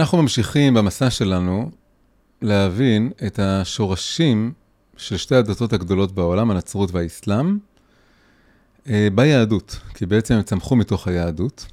[0.00, 1.70] אנחנו ממשיכים במסע שלנו
[2.42, 4.52] להבין את השורשים
[4.96, 7.58] של שתי הדתות הגדולות בעולם, הנצרות והאסלאם,
[8.88, 11.66] אה, ביהדות, כי בעצם הם צמחו מתוך היהדות.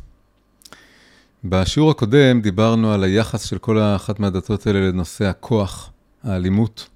[1.44, 5.92] בשיעור הקודם דיברנו על היחס של כל אחת מהדתות האלה לנושא הכוח,
[6.24, 6.90] האלימות,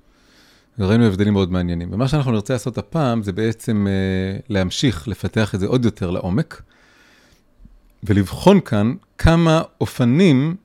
[0.80, 1.89] וראינו הבדלים מאוד מעניינים.
[1.91, 6.62] ומה שאנחנו נרצה לעשות הפעם זה בעצם אה, להמשיך לפתח את זה עוד יותר לעומק,
[8.04, 10.55] ולבחון כאן כמה אופנים,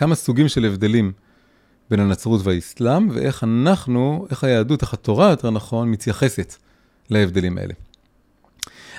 [0.00, 1.12] כמה סוגים של הבדלים
[1.90, 6.54] בין הנצרות והאסלאם, ואיך אנחנו, איך היהדות, איך התורה, יותר נכון, מתייחסת
[7.10, 7.74] להבדלים האלה.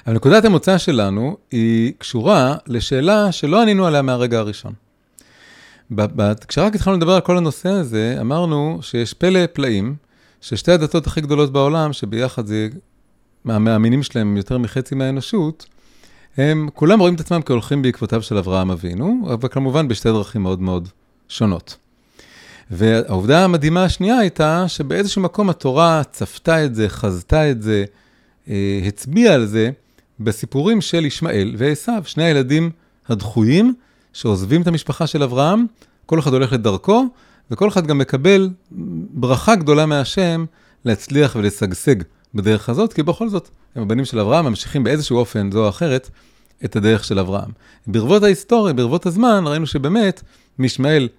[0.08, 4.74] אבל נקודת המוצא שלנו היא קשורה לשאלה שלא ענינו עליה מהרגע הראשון.
[6.48, 9.96] כשרק התחלנו לדבר על כל הנושא הזה, אמרנו שיש פלא פלאים,
[10.42, 12.70] ששתי הדתות הכי גדולות בעולם, שביחד זה,
[13.46, 15.66] המאמינים שלהם יותר מחצי מהאנושות,
[16.38, 20.62] הם כולם רואים את עצמם כהולכים בעקבותיו של אברהם אבינו, אבל כמובן בשתי דרכים מאוד
[20.62, 20.90] מאוד
[21.30, 21.78] שונות.
[22.72, 27.86] והעובדה המדהימה השנייה הייתה שבאיזשהו מקום התורה צפתה את זה, חזתה את זה,
[28.50, 29.70] אה, הצביעה על זה
[30.20, 32.70] בסיפורים של ישמעאל ועשו, שני הילדים
[33.10, 33.74] הדחויים
[34.14, 35.66] שעוזבים את המשפחה של אברהם,
[36.06, 37.06] כל אחד הולך לדרכו,
[37.52, 38.50] וכל אחד גם מקבל
[39.14, 40.46] ברכה גדולה מהשם
[40.86, 41.96] להצליח ולשגשג
[42.36, 46.10] בדרך הזאת, כי בכל זאת, הם הבנים של אברהם, ממשיכים באיזשהו אופן, זו או אחרת,
[46.66, 47.52] את הדרך של אברהם.
[47.88, 50.22] ברבות ההיסטוריה, ברבות הזמן, ראינו שבאמת,
[50.60, 51.10] מישמעאל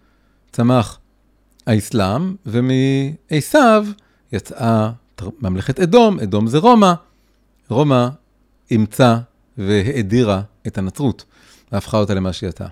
[0.52, 0.98] צמח
[1.66, 3.86] האסלאם, ומעשיו
[4.32, 4.90] יצאה
[5.42, 6.92] ממלכת אדום, אדום זה רומא,
[7.68, 8.08] רומא
[8.70, 9.18] אימצה
[9.58, 11.24] והאדירה את הנצרות,
[11.72, 12.66] והפכה אותה למה שהיא הייתה.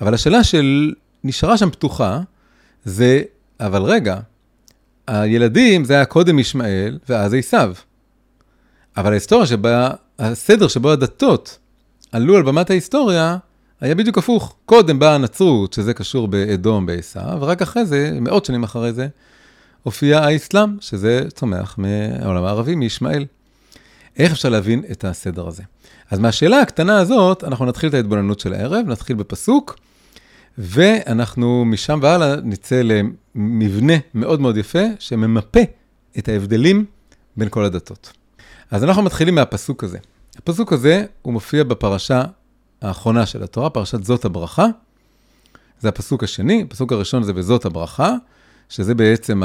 [0.00, 2.20] אבל השאלה של נשארה שם פתוחה,
[2.84, 3.22] זה,
[3.60, 4.18] אבל רגע,
[5.06, 7.74] הילדים זה היה קודם ישמעאל ואז עשיו.
[8.96, 11.58] אבל ההיסטוריה שבה, הסדר שבו הדתות
[12.12, 13.36] עלו על במת ההיסטוריה,
[13.80, 14.56] היה בדיוק הפוך.
[14.66, 19.08] קודם באה הנצרות, שזה קשור באדום, בעשיו, ורק אחרי זה, מאות שנים אחרי זה,
[19.82, 23.24] הופיע האסלאם, שזה צומח מהעולם הערבי, מישמעאל.
[24.18, 25.62] איך אפשר להבין את הסדר הזה?
[26.10, 29.78] אז מהשאלה הקטנה הזאת, אנחנו נתחיל את ההתבוננות של הערב, נתחיל בפסוק,
[30.58, 35.60] ואנחנו משם והלאה נצא למבנה מאוד מאוד יפה, שממפה
[36.18, 36.84] את ההבדלים
[37.36, 38.12] בין כל הדתות.
[38.70, 39.98] אז אנחנו מתחילים מהפסוק הזה.
[40.38, 42.22] הפסוק הזה, הוא מופיע בפרשה
[42.82, 44.66] האחרונה של התורה, פרשת זאת הברכה.
[45.80, 48.14] זה הפסוק השני, הפסוק הראשון זה בזאת הברכה,
[48.68, 49.42] שזה בעצם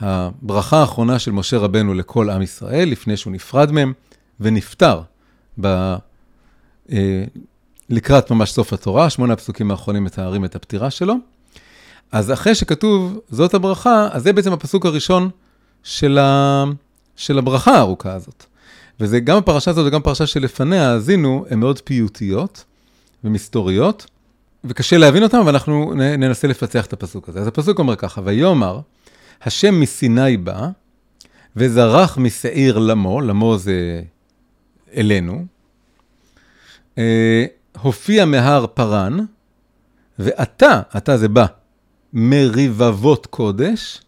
[0.00, 3.92] הברכה האחרונה של משה רבנו לכל עם ישראל, לפני שהוא נפרד מהם
[4.40, 5.02] ונפטר
[5.60, 5.66] ב...
[6.92, 7.24] אה,
[7.90, 11.14] לקראת ממש סוף התורה, שמונה הפסוקים האחרונים מתארים את הפטירה שלו.
[12.12, 15.30] אז אחרי שכתוב זאת הברכה, אז זה בעצם הפסוק הראשון
[15.82, 16.64] של, ה...
[17.18, 18.44] של הברכה הארוכה הזאת.
[19.00, 22.64] וזה גם הפרשה הזאת וגם הפרשה שלפניה, האזינו, הן מאוד פיוטיות
[23.24, 24.06] ומסתוריות,
[24.64, 27.40] וקשה להבין אותן, אבל אנחנו ננסה לפצח את הפסוק הזה.
[27.40, 28.80] אז הפסוק אומר ככה, ויאמר,
[29.42, 30.68] השם מסיני בא,
[31.56, 34.02] וזרח משעיר למו, למו זה
[34.96, 35.44] אלינו,
[36.98, 37.46] אה,
[37.80, 39.18] הופיע מהר פרן,
[40.18, 41.46] ואתה, אתה זה בא,
[42.12, 44.02] מרבבות קודש,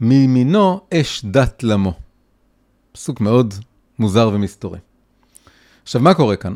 [0.00, 2.05] מימינו אש דת למו.
[2.96, 3.54] פסוק מאוד
[3.98, 4.78] מוזר ומסתורי.
[5.82, 6.54] עכשיו, מה קורה כאן?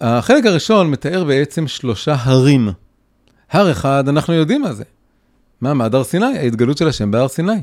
[0.00, 2.68] החלק הראשון מתאר בעצם שלושה הרים.
[3.50, 4.84] הר אחד, אנחנו יודעים מה זה.
[5.60, 6.38] מה, מעד הר סיני?
[6.38, 7.62] ההתגלות של השם בהר סיני.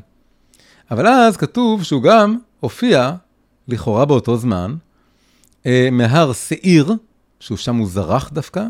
[0.92, 3.16] אבל אז כתוב שהוא גם הופיע,
[3.68, 4.76] לכאורה באותו זמן,
[5.66, 6.94] אה, מהר שעיר,
[7.40, 8.66] שהוא שם הוא זרח דווקא,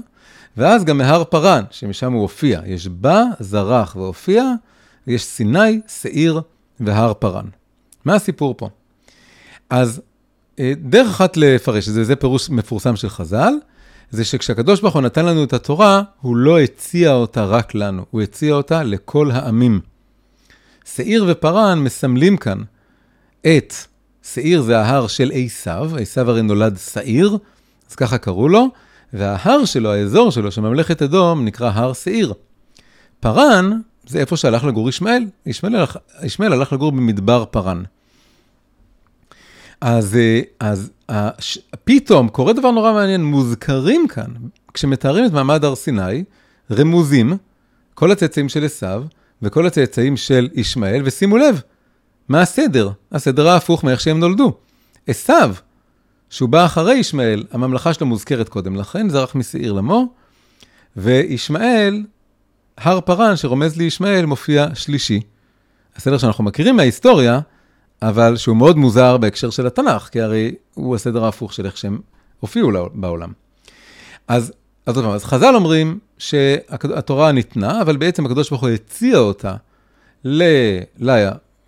[0.58, 2.62] ואז גם מהר פרן, שמשם הוא הופיע.
[2.66, 4.44] יש בה, זרח והופיע,
[5.08, 6.42] ויש סיני, שעיר
[6.80, 7.46] והר פרן.
[8.06, 8.70] מה הסיפור פה?
[9.72, 10.02] אז
[10.60, 13.54] אה, דרך אחת לפרש את זה, זה פירוש מפורסם של חז"ל,
[14.10, 18.22] זה שכשהקדוש ברוך הוא נתן לנו את התורה, הוא לא הציע אותה רק לנו, הוא
[18.22, 19.80] הציע אותה לכל העמים.
[20.96, 22.58] שעיר ופרן מסמלים כאן
[23.42, 23.74] את,
[24.34, 27.38] שעיר זה ההר של עשיו, עשיו הרי נולד שעיר,
[27.90, 28.68] אז ככה קראו לו,
[29.14, 32.34] וההר שלו, האזור שלו, של ממלכת אדום, נקרא הר שעיר.
[33.20, 33.72] פרן
[34.08, 35.98] זה איפה שהלך לגור ישמעאל, ישמעאל הלך,
[36.40, 37.84] הלך לגור במדבר פרן.
[39.82, 44.32] אז, אה, אז הש, פתאום קורה דבר נורא מעניין, מוזכרים כאן,
[44.74, 46.24] כשמתארים את מעמד הר סיני,
[46.72, 47.38] רמוזים,
[47.94, 49.04] כל הצאצאים של עשיו
[49.42, 51.62] וכל הצאצאים של ישמעאל, ושימו לב,
[52.30, 52.92] מה הסדר?
[53.12, 54.54] הסדר ההפוך מאיך שהם נולדו.
[55.08, 55.56] עשיו,
[56.30, 60.14] שהוא בא אחרי ישמעאל, הממלכה שלו מוזכרת קודם לכן, זרח משעיר למו,
[60.96, 62.04] וישמעאל,
[62.78, 65.22] הר פרן שרומז לישמעאל, מופיע שלישי.
[65.96, 67.40] הסדר שאנחנו מכירים מההיסטוריה,
[68.02, 72.00] אבל שהוא מאוד מוזר בהקשר של התנ"ך, כי הרי הוא הסדר ההפוך של איך שהם
[72.40, 73.32] הופיעו בעולם.
[74.28, 74.54] אז
[74.86, 79.56] אז עוד אז חז"ל אומרים שהתורה ניתנה, אבל בעצם הקדוש ברוך הוא הציע אותה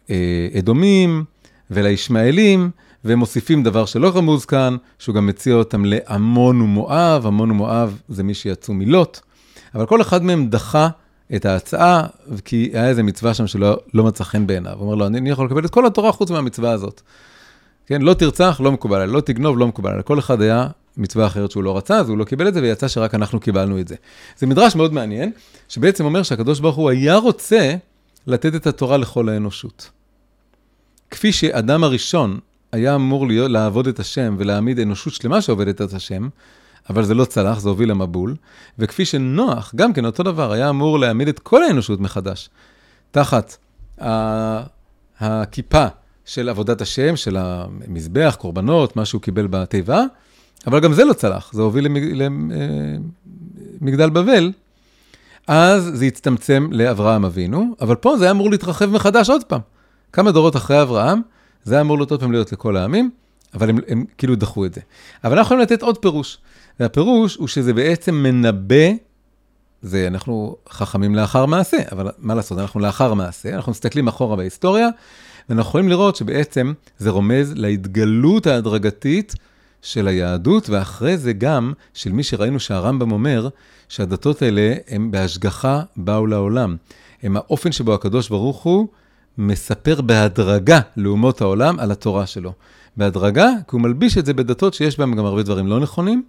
[0.09, 1.23] לאדומים
[1.71, 2.71] ולישמעאלים,
[3.03, 8.23] והם מוסיפים דבר שלא רמוז כאן, שהוא גם מציע אותם לעמון ומואב, עמון ומואב זה
[8.23, 9.19] מי שיצאו מלוט,
[9.75, 10.89] אבל כל אחד מהם דחה
[11.35, 12.07] את ההצעה,
[12.45, 14.73] כי היה איזה מצווה שם שלא לא מצא חן בעיניו.
[14.73, 17.01] הוא אומר לו, אני יכול לקבל את כל התורה חוץ מהמצווה הזאת.
[17.85, 20.03] כן, לא תרצח, לא מקובל עליי, לא תגנוב, לא מקובל עליי.
[20.05, 22.87] כל אחד היה מצווה אחרת שהוא לא רצה, אז הוא לא קיבל את זה, ויצא
[22.87, 23.95] שרק אנחנו קיבלנו את זה.
[24.37, 25.31] זה מדרש מאוד מעניין,
[25.69, 27.75] שבעצם אומר שהקדוש ברוך הוא היה רוצה
[28.27, 29.89] לתת את התורה לכל האנושות.
[31.11, 32.39] כפי שאדם הראשון
[32.71, 36.27] היה אמור להיות, לעבוד את השם ולהעמיד אנושות שלמה שעובדת את השם,
[36.89, 38.35] אבל זה לא צלח, זה הוביל למבול.
[38.79, 42.49] וכפי שנוח, גם כן אותו דבר, היה אמור להעמיד את כל האנושות מחדש,
[43.11, 43.57] תחת
[45.19, 45.85] הכיפה
[46.25, 50.03] של עבודת השם, של המזבח, קורבנות, מה שהוא קיבל בתיבה,
[50.67, 51.87] אבל גם זה לא צלח, זה הוביל
[53.81, 54.51] למגדל בבל.
[55.47, 59.61] אז זה הצטמצם לאברהם אבינו, אבל פה זה היה אמור להתרחב מחדש עוד פעם.
[60.13, 61.21] כמה דורות אחרי אברהם,
[61.63, 63.09] זה היה אמור להיות עוד פעם להיות לכל העמים,
[63.53, 64.81] אבל הם, הם כאילו דחו את זה.
[65.23, 66.37] אבל אנחנו יכולים לתת עוד פירוש,
[66.79, 68.91] והפירוש הוא שזה בעצם מנבא,
[69.81, 74.89] זה אנחנו חכמים לאחר מעשה, אבל מה לעשות, אנחנו לאחר מעשה, אנחנו מסתכלים אחורה בהיסטוריה,
[75.49, 79.35] ואנחנו יכולים לראות שבעצם זה רומז להתגלות ההדרגתית
[79.81, 83.49] של היהדות, ואחרי זה גם של מי שראינו שהרמב"ם אומר,
[83.89, 86.75] שהדתות האלה הם בהשגחה באו לעולם.
[87.23, 88.87] הם האופן שבו הקדוש ברוך הוא
[89.37, 92.53] מספר בהדרגה לאומות העולם על התורה שלו.
[92.97, 96.23] בהדרגה, כי הוא מלביש את זה בדתות שיש בהן גם הרבה דברים לא נכונים,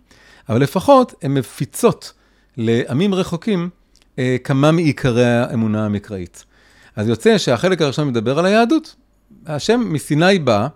[0.48, 2.12] אבל לפחות הן מפיצות
[2.56, 3.70] לעמים רחוקים
[4.18, 6.44] אה, כמה מעיקרי האמונה המקראית.
[6.96, 8.94] אז יוצא שהחלק הראשון מדבר על היהדות.
[9.46, 10.68] השם מסיני בא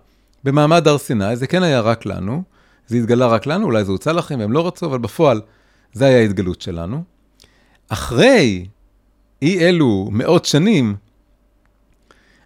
[0.43, 2.43] במעמד הר סיני, זה כן היה רק לנו,
[2.87, 5.41] זה התגלה רק לנו, אולי זה הוצא לכם והם לא רצו, אבל בפועל
[5.93, 7.03] זה היה ההתגלות שלנו.
[7.89, 8.65] אחרי
[9.41, 10.95] אי אלו מאות שנים,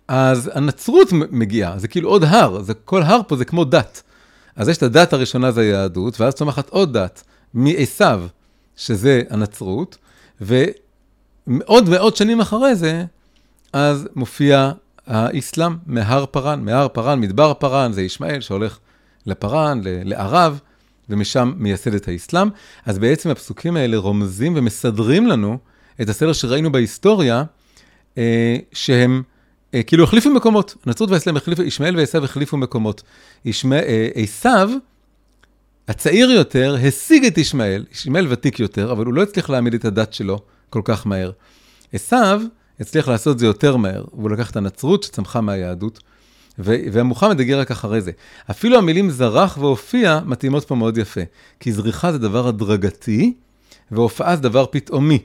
[0.08, 4.04] אז הנצרות מגיעה, זה כאילו עוד הר, זה, כל הר פה זה כמו דת.
[4.56, 7.24] אז יש את הדת הראשונה, זה היהדות, ואז צומחת עוד דת,
[7.54, 8.24] מעשיו,
[8.76, 9.98] שזה הנצרות,
[10.42, 13.06] ומאוד מאות שנים אחרי זה,
[13.74, 14.72] אז מופיע
[15.08, 18.80] האסלאם מהר פארן, מהר פארן, מדבר פארן, זה ישמעאל שהולך
[19.26, 20.60] לפארן, לערב,
[21.10, 22.50] ומשם מייסד את האסלאם.
[22.86, 25.58] אז בעצם הפסוקים האלה רומזים ומסדרים לנו
[26.02, 27.44] את הסדר שראינו בהיסטוריה,
[28.18, 29.24] אה, שהם
[29.88, 30.76] כאילו החליפו מקומות.
[30.86, 33.04] הנצרות והאסלאם החליפו, ישמעאל ועשיו החליפו מקומות.
[33.46, 34.70] אה, עשיו,
[35.88, 40.14] הצעיר יותר, השיג את ישמעאל, ישמעאל ותיק יותר, אבל הוא לא הצליח להעמיד את הדת
[40.14, 40.40] שלו
[40.70, 41.32] כל כך מהר.
[41.94, 42.42] עשיו
[42.80, 46.00] הצליח לעשות זה יותר מהר, והוא לקח את הנצרות שצמחה מהיהדות,
[46.60, 48.12] ומוחמד הגיע רק אחרי זה.
[48.52, 51.22] אפילו המילים זרח והופיע מתאימות פה מאוד יפה,
[51.60, 53.34] כי זריחה זה דבר הדרגתי,
[53.92, 55.20] והופעה זה דבר פתאומי.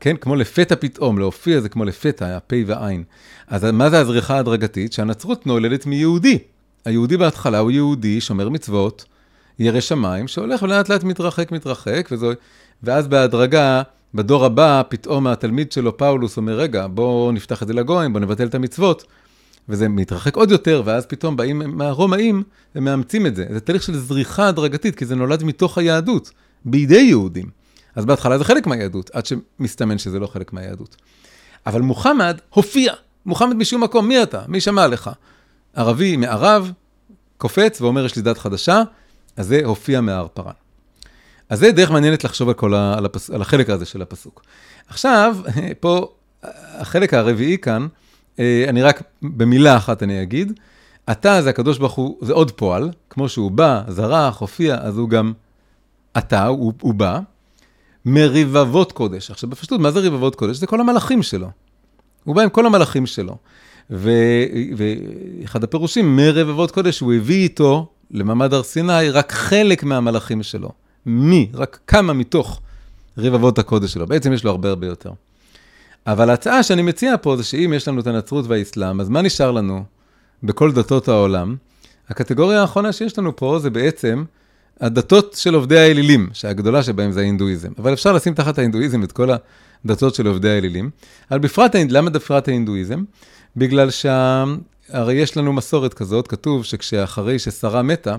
[0.00, 3.04] כן, כמו לפתע פתאום, להופיע זה כמו לפתע, הפ' והעין.
[3.48, 4.92] אז מה זה הזריחה ההדרגתית?
[4.92, 6.38] שהנצרות נולדת מיהודי.
[6.84, 9.04] היהודי בהתחלה הוא יהודי, שומר מצוות,
[9.58, 12.30] ירא שמיים, שהולך ולאט לאט מתרחק, מתרחק, וזו...
[12.82, 13.82] ואז בהדרגה,
[14.14, 18.46] בדור הבא, פתאום התלמיד שלו, פאולוס, אומר, רגע, בואו נפתח את זה לגויים, בואו נבטל
[18.46, 19.04] את המצוות.
[19.68, 22.42] וזה מתרחק עוד יותר, ואז פתאום באים מהרומאים
[22.76, 23.46] ומאמצים את זה.
[23.52, 26.30] זה תהליך של זריחה הדרגתית, כי זה נולד מתוך היהדות,
[26.64, 27.59] בידי יהודים.
[27.94, 30.96] אז בהתחלה זה חלק מהיהדות, עד שמסתמן שזה לא חלק מהיהדות.
[31.66, 32.92] אבל מוחמד הופיע,
[33.26, 34.42] מוחמד משום מקום, מי אתה?
[34.48, 35.10] מי שמע לך?
[35.74, 36.72] ערבי מערב,
[37.38, 38.82] קופץ ואומר, יש לי דת חדשה,
[39.36, 40.52] אז זה הופיע מהר פרן.
[41.48, 44.42] אז זה דרך מעניינת לחשוב על, כל ה, על, הפס, על החלק הזה של הפסוק.
[44.88, 45.36] עכשיו,
[45.80, 46.08] פה,
[46.72, 47.86] החלק הרביעי כאן,
[48.38, 50.52] אה, אני רק במילה אחת אני אגיד,
[51.10, 55.08] אתה זה הקדוש ברוך הוא, זה עוד פועל, כמו שהוא בא, זרח, הופיע, אז הוא
[55.08, 55.32] גם
[56.18, 57.20] אתה, הוא, הוא בא.
[58.04, 59.30] מרבבות קודש.
[59.30, 60.56] עכשיו, בפשטות, מה זה רבבות קודש?
[60.56, 61.50] זה כל המלאכים שלו.
[62.24, 63.36] הוא בא עם כל המלאכים שלו.
[63.90, 64.10] ו...
[64.76, 70.70] ואחד הפירושים, מרבבות קודש, הוא הביא איתו למעמד הר סיני רק חלק מהמלאכים שלו.
[71.06, 71.50] מי?
[71.54, 72.60] רק כמה מתוך
[73.18, 74.06] רבבות הקודש שלו.
[74.06, 75.12] בעצם יש לו הרבה הרבה יותר.
[76.06, 79.50] אבל ההצעה שאני מציע פה זה שאם יש לנו את הנצרות והאסלאם, אז מה נשאר
[79.50, 79.84] לנו
[80.42, 81.56] בכל דתות העולם?
[82.08, 84.24] הקטגוריה האחרונה שיש לנו פה זה בעצם
[84.80, 87.68] הדתות של עובדי האלילים, שהגדולה שבהם זה ההינדואיזם.
[87.78, 89.28] אבל אפשר לשים תחת ההינדואיזם את כל
[89.84, 90.90] הדתות של עובדי האלילים.
[91.30, 93.04] אבל בפרט, למה בפרט ההינדואיזם?
[93.56, 98.16] בגלל שהרי יש לנו מסורת כזאת, כתוב שכשאחרי ששרה מתה,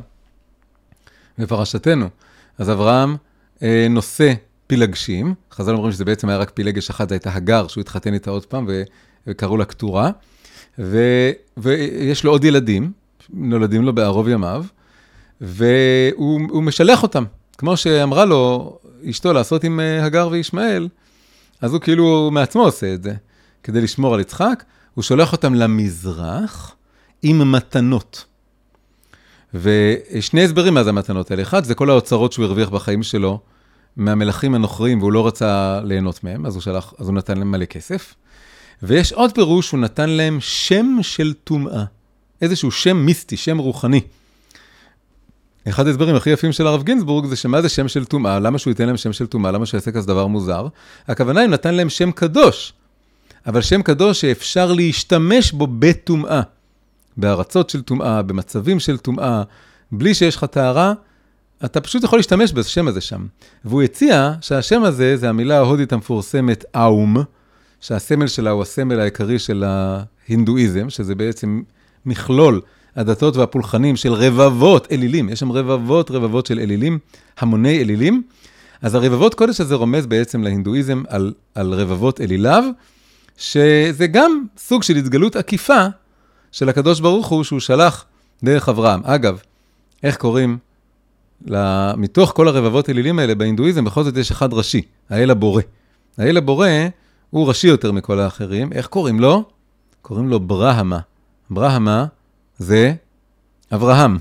[1.37, 2.09] בפרשתנו,
[2.57, 3.15] אז אברהם
[3.63, 4.33] אה, נושא
[4.67, 8.31] פילגשים, חז"ל אומרים שזה בעצם היה רק פילגש אחת, זו הייתה הגר, שהוא התחתן איתה
[8.31, 8.67] עוד פעם,
[9.27, 10.11] וקראו לה קטורה,
[11.57, 12.91] ויש לו עוד ילדים,
[13.29, 14.65] נולדים לו בערוב ימיו,
[15.41, 17.23] והוא משלח אותם.
[17.57, 18.77] כמו שאמרה לו
[19.09, 20.87] אשתו לעשות עם אה, הגר וישמעאל,
[21.61, 23.13] אז הוא כאילו מעצמו עושה את זה.
[23.63, 26.75] כדי לשמור על יצחק, הוא שולח אותם למזרח
[27.23, 28.25] עם מתנות.
[29.53, 31.41] ושני הסברים מה זה המתנות האלה.
[31.41, 33.39] אחד, זה כל האוצרות שהוא הרוויח בחיים שלו
[33.97, 37.65] מהמלכים הנוכרים, והוא לא רצה ליהנות מהם, אז הוא, שלח, אז הוא נתן להם מלא
[37.65, 38.15] כסף.
[38.83, 41.83] ויש עוד פירוש, הוא נתן להם שם של טומאה.
[42.41, 44.01] איזשהו שם מיסטי, שם רוחני.
[45.69, 48.71] אחד ההסברים הכי יפים של הרב גינזבורג זה שמה זה שם של טומאה, למה שהוא
[48.71, 50.67] ייתן להם שם של טומאה, למה שהוא יעשה כזה דבר מוזר?
[51.07, 52.73] הכוונה היא נתן להם שם קדוש,
[53.47, 56.41] אבל שם קדוש שאפשר להשתמש בו בטומאה.
[57.17, 59.43] בארצות של טומאה, במצבים של טומאה,
[59.91, 60.93] בלי שיש לך טהרה,
[61.65, 63.25] אתה פשוט יכול להשתמש בשם הזה שם.
[63.65, 67.17] והוא הציע שהשם הזה זה המילה ההודית המפורסמת אאום,
[67.81, 71.61] שהסמל שלה הוא הסמל העיקרי של ההינדואיזם, שזה בעצם
[72.05, 72.61] מכלול
[72.95, 76.99] הדתות והפולחנים של רבבות אלילים, יש שם רבבות רבבות של אלילים,
[77.39, 78.23] המוני אלילים.
[78.81, 82.63] אז הרבבות קודש הזה רומז בעצם להינדואיזם על, על רבבות אליליו,
[83.37, 85.85] שזה גם סוג של התגלות עקיפה
[86.51, 88.05] של הקדוש ברוך הוא שהוא שלח
[88.43, 89.01] דרך אברהם.
[89.03, 89.39] אגב,
[90.03, 90.57] איך קוראים?
[91.97, 95.61] מתוך כל הרבבות אלילים האלה בהינדואיזם, בכל זאת יש אחד ראשי, האל הבורא.
[96.17, 96.67] האל הבורא
[97.29, 98.73] הוא ראשי יותר מכל האחרים.
[98.73, 99.43] איך קוראים לו?
[100.01, 100.99] קוראים לו ברהמה.
[101.49, 102.05] ברהמה
[102.61, 102.93] זה
[103.73, 104.17] אברהם,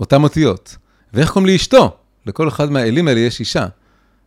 [0.00, 0.76] אותם אותיות.
[1.12, 1.96] ואיך קוראים לאשתו?
[2.26, 3.66] לכל אחד מהאלים האלה יש אישה.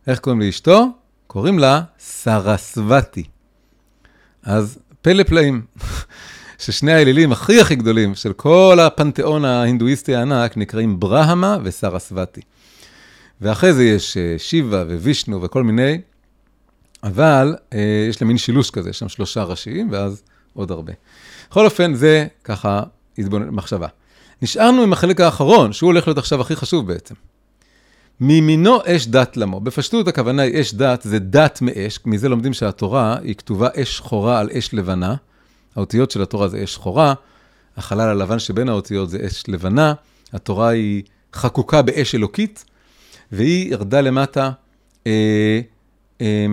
[0.06, 0.86] איך קוראים לאשתו?
[1.26, 3.24] קוראים לה סרסבתי.
[4.42, 5.62] אז פלא פלאים,
[6.62, 12.40] ששני האלילים הכי הכי גדולים של כל הפנתיאון ההינדואיסטי הענק נקראים ברהמה וסרסבתי.
[13.40, 16.00] ואחרי זה יש אה, שיבה ווישנו וכל מיני,
[17.02, 20.22] אבל אה, יש להם מין שילוש כזה, יש שם שלושה ראשיים ואז
[20.54, 20.92] עוד הרבה.
[21.50, 22.82] בכל אופן, זה ככה
[23.30, 23.86] מחשבה.
[24.42, 27.14] נשארנו עם החלק האחרון, שהוא הולך להיות עכשיו הכי חשוב בעצם.
[28.20, 29.60] מימינו אש דת למו.
[29.60, 34.38] בפשטות הכוונה היא אש דת, זה דת מאש, מזה לומדים שהתורה היא כתובה אש שחורה
[34.38, 35.14] על אש לבנה.
[35.76, 37.14] האותיות של התורה זה אש שחורה,
[37.76, 39.92] החלל הלבן שבין האותיות זה אש לבנה,
[40.32, 41.02] התורה היא
[41.34, 42.64] חקוקה באש אלוקית,
[43.32, 44.50] והיא ירדה למטה,
[45.06, 45.60] אה,
[46.20, 46.46] אה,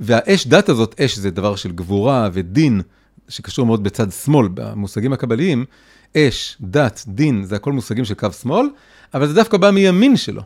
[0.00, 2.80] והאש דת הזאת, אש זה דבר של גבורה ודין,
[3.28, 5.64] שקשור מאוד בצד שמאל, במושגים הקבליים,
[6.16, 8.66] אש, דת, דין, זה הכל מושגים של קו שמאל,
[9.14, 10.42] אבל זה דווקא בא מימין שלו.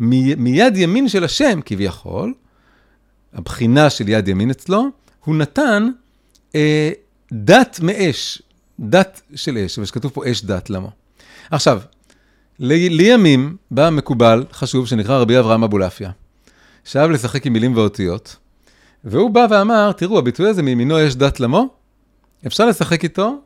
[0.00, 2.34] מ- מיד ימין של השם, כביכול,
[3.32, 4.86] הבחינה של יד ימין אצלו,
[5.24, 5.88] הוא נתן
[6.54, 6.90] אה,
[7.32, 8.42] דת מאש,
[8.80, 10.88] דת של אש, ושכתוב פה אש דת למה.
[11.50, 11.80] עכשיו,
[12.58, 16.10] לי, לימים בא מקובל חשוב שנקרא רבי אברהם אבולעפיה,
[16.84, 18.36] שאהב לשחק עם מילים ואותיות,
[19.04, 21.77] והוא בא ואמר, תראו, הביטוי הזה מימינו אש דת למו,
[22.46, 23.38] אפשר לשחק איתו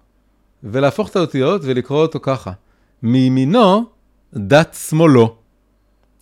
[0.65, 2.53] ולהפוך את האותיות ולקרוא אותו ככה.
[3.03, 3.85] מימינו
[4.35, 5.37] דת שמאלו.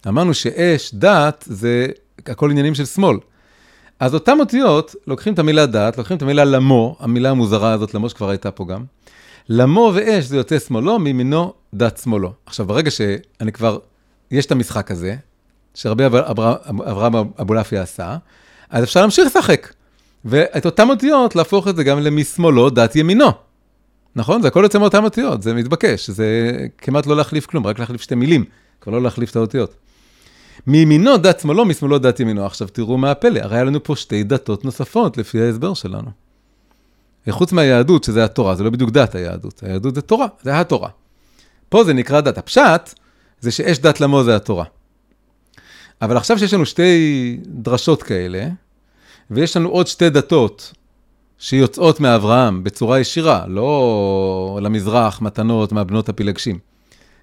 [0.09, 1.87] אמרנו שאש, דת, זה
[2.27, 3.19] הכל עניינים של שמאל.
[4.01, 8.09] אז אותם אותיות, לוקחים את המילה דת, לוקחים את המילה למו, המילה המוזרה הזאת, למו
[8.09, 8.85] שכבר הייתה פה גם.
[9.49, 12.33] למו ואש זה יוצא שמאלו, מימינו דת שמאלו.
[12.47, 13.79] עכשיו, ברגע שאני כבר,
[14.31, 15.17] יש את המשחק הזה,
[15.75, 18.17] שרבי אברהם אבולעפיה עשה,
[18.71, 19.73] אז אפשר להמשיך לשחק.
[20.25, 23.31] ואת אותם אותיות, להפוך את זה גם למשמאלו דת ימינו.
[24.17, 24.43] נכון?
[24.43, 28.15] זה הכל יוצא מאותן אותיות, זה מתבקש, זה כמעט לא להחליף כלום, רק להחליף שתי
[28.15, 28.45] מילים,
[28.81, 29.75] כבר לא להחליף את האותיות.
[30.67, 32.47] מימינו דת שמאלו, משמאלו דת ימינו.
[32.47, 36.11] עכשיו תראו מה הפלא, הרי היה לנו פה שתי דתות נוספות לפי ההסבר שלנו.
[37.31, 40.89] חוץ מהיהדות, שזה התורה, זה לא בדיוק דת היהדות, היהדות זה תורה, זה התורה.
[41.69, 42.39] פה זה נקרא דת.
[42.39, 42.95] הפשט
[43.41, 44.65] זה שאש דת למו זה התורה.
[46.03, 48.49] אבל עכשיו שיש לנו שתי דרשות כאלה,
[49.31, 50.73] ויש לנו עוד שתי דתות
[51.39, 56.59] שיוצאות מאברהם בצורה ישירה, לא למזרח, מתנות מהבנות הפילגשים.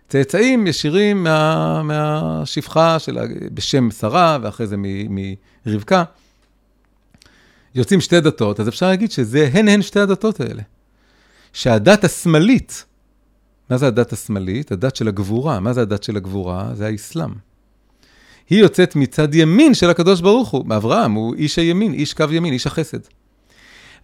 [0.09, 3.17] צאצאים ישירים מה, מהשפחה של,
[3.53, 4.75] בשם שרה, ואחרי זה
[5.65, 6.03] מרבקה.
[7.75, 10.61] יוצאים שתי דתות, אז אפשר להגיד שזה הן הן שתי הדתות האלה.
[11.53, 12.85] שהדת השמאלית,
[13.69, 14.71] מה זה הדת השמאלית?
[14.71, 15.59] הדת של הגבורה.
[15.59, 16.69] מה זה הדת של הגבורה?
[16.73, 17.46] זה האסלאם.
[18.49, 20.65] היא יוצאת מצד ימין של הקדוש ברוך הוא.
[20.75, 22.99] אברהם הוא איש הימין, איש קו ימין, איש החסד.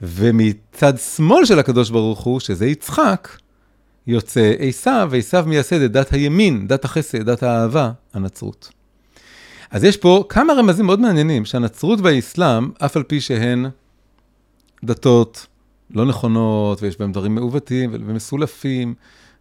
[0.01, 3.29] ומצד שמאל של הקדוש ברוך הוא, שזה יצחק,
[4.07, 8.69] יוצא עשיו, ועשיו מייסד את דת הימין, דת החסד, דת האהבה, הנצרות.
[9.71, 13.65] אז יש פה כמה רמזים מאוד מעניינים, שהנצרות והאסלאם, אף על פי שהן
[14.83, 15.47] דתות
[15.91, 18.93] לא נכונות, ויש בהן דברים מעוותים ומסולפים,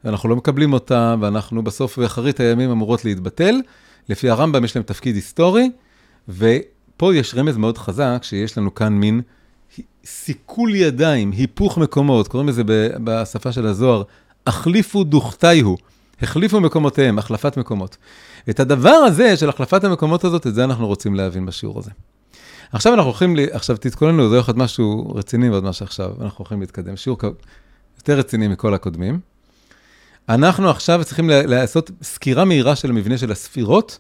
[0.05, 3.55] ואנחנו לא מקבלים אותם, ואנחנו בסוף באחרית הימים אמורות להתבטל,
[4.09, 5.71] לפי הרמב"ם יש להם תפקיד היסטורי,
[6.29, 9.21] ופה יש רמז מאוד חזק, שיש לנו כאן מין
[10.05, 12.63] סיכול ידיים, היפוך מקומות, קוראים לזה
[13.05, 14.03] בשפה של הזוהר,
[14.47, 15.77] החליפו דוכתיהו.
[16.23, 17.97] החליפו מקומותיהם, החלפת מקומות.
[18.51, 21.91] את הדבר הזה של החלפת המקומות הזאת, את זה אנחנו רוצים להבין בשיעור הזה.
[22.73, 26.39] עכשיו אנחנו הולכים, לי, עכשיו תתכוננו, זה הולך להיות משהו רציני ועוד משהו עכשיו, אנחנו
[26.39, 26.97] הולכים להתקדם.
[26.97, 27.19] שיעור
[27.99, 29.21] יותר רציני מכל הקודמים.
[30.29, 33.99] אנחנו עכשיו צריכים לעשות סקירה מהירה של המבנה של הספירות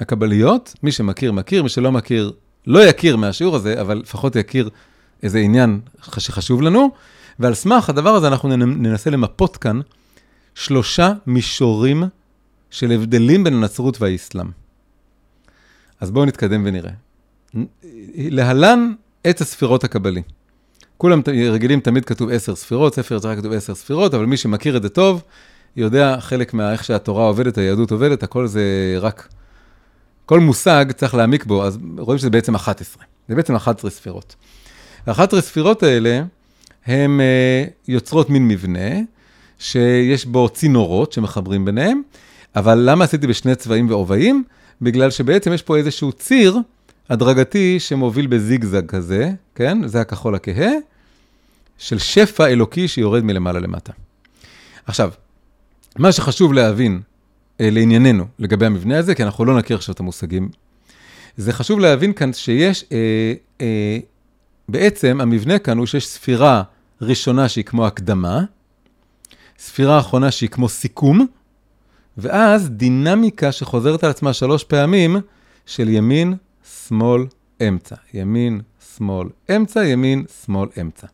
[0.00, 0.74] הקבליות.
[0.82, 2.32] מי שמכיר, מכיר, מי שלא מכיר,
[2.66, 4.70] לא יכיר מהשיעור הזה, אבל לפחות יכיר
[5.22, 5.80] איזה עניין
[6.18, 6.90] שחשוב לנו.
[7.38, 9.80] ועל סמך הדבר הזה אנחנו ננסה למפות כאן
[10.54, 12.04] שלושה מישורים
[12.70, 14.46] של הבדלים בין הנצרות והאסלאם.
[16.00, 16.92] אז בואו נתקדם ונראה.
[18.14, 18.92] להלן
[19.24, 20.22] עת הספירות הקבלי.
[20.98, 24.82] כולם רגילים, תמיד כתוב עשר ספירות, ספר יצחק כתוב עשר ספירות, אבל מי שמכיר את
[24.82, 25.22] זה טוב,
[25.76, 28.62] יודע חלק מאיך שהתורה עובדת, היהדות עובדת, הכל זה
[29.00, 29.28] רק...
[30.26, 33.04] כל מושג צריך להעמיק בו, אז רואים שזה בעצם 11.
[33.28, 34.34] זה בעצם 11 ספירות.
[35.06, 36.22] ה-11 ספירות האלה,
[36.86, 38.90] הן uh, יוצרות מין מבנה,
[39.58, 42.02] שיש בו צינורות שמחברים ביניהם,
[42.56, 44.44] אבל למה עשיתי בשני צבעים ועובעים?
[44.82, 46.58] בגלל שבעצם יש פה איזשהו ציר
[47.08, 49.88] הדרגתי שמוביל בזיגזג כזה, כן?
[49.88, 50.70] זה הכחול הכהה,
[51.78, 53.92] של שפע אלוקי שיורד מלמעלה למטה.
[54.86, 55.10] עכשיו,
[55.98, 57.00] מה שחשוב להבין
[57.60, 60.48] אה, לענייננו לגבי המבנה הזה, כי אנחנו לא נכיר עכשיו את המושגים,
[61.36, 63.98] זה חשוב להבין כאן שיש, אה, אה,
[64.68, 66.62] בעצם המבנה כאן הוא שיש ספירה
[67.00, 68.40] ראשונה שהיא כמו הקדמה,
[69.58, 71.26] ספירה אחרונה שהיא כמו סיכום,
[72.18, 75.16] ואז דינמיקה שחוזרת על עצמה שלוש פעמים
[75.66, 76.36] של ימין,
[76.88, 77.26] שמאל,
[77.68, 77.96] אמצע.
[78.14, 78.60] ימין,
[78.96, 81.06] שמאל, אמצע, ימין, שמאל, אמצע.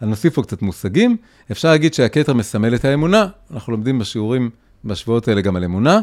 [0.00, 1.16] אז נוסיף פה קצת מושגים.
[1.52, 3.26] אפשר להגיד שהכתר מסמל את האמונה.
[3.50, 4.50] אנחנו לומדים בשיעורים,
[4.84, 6.00] בשבועות האלה גם על אמונה.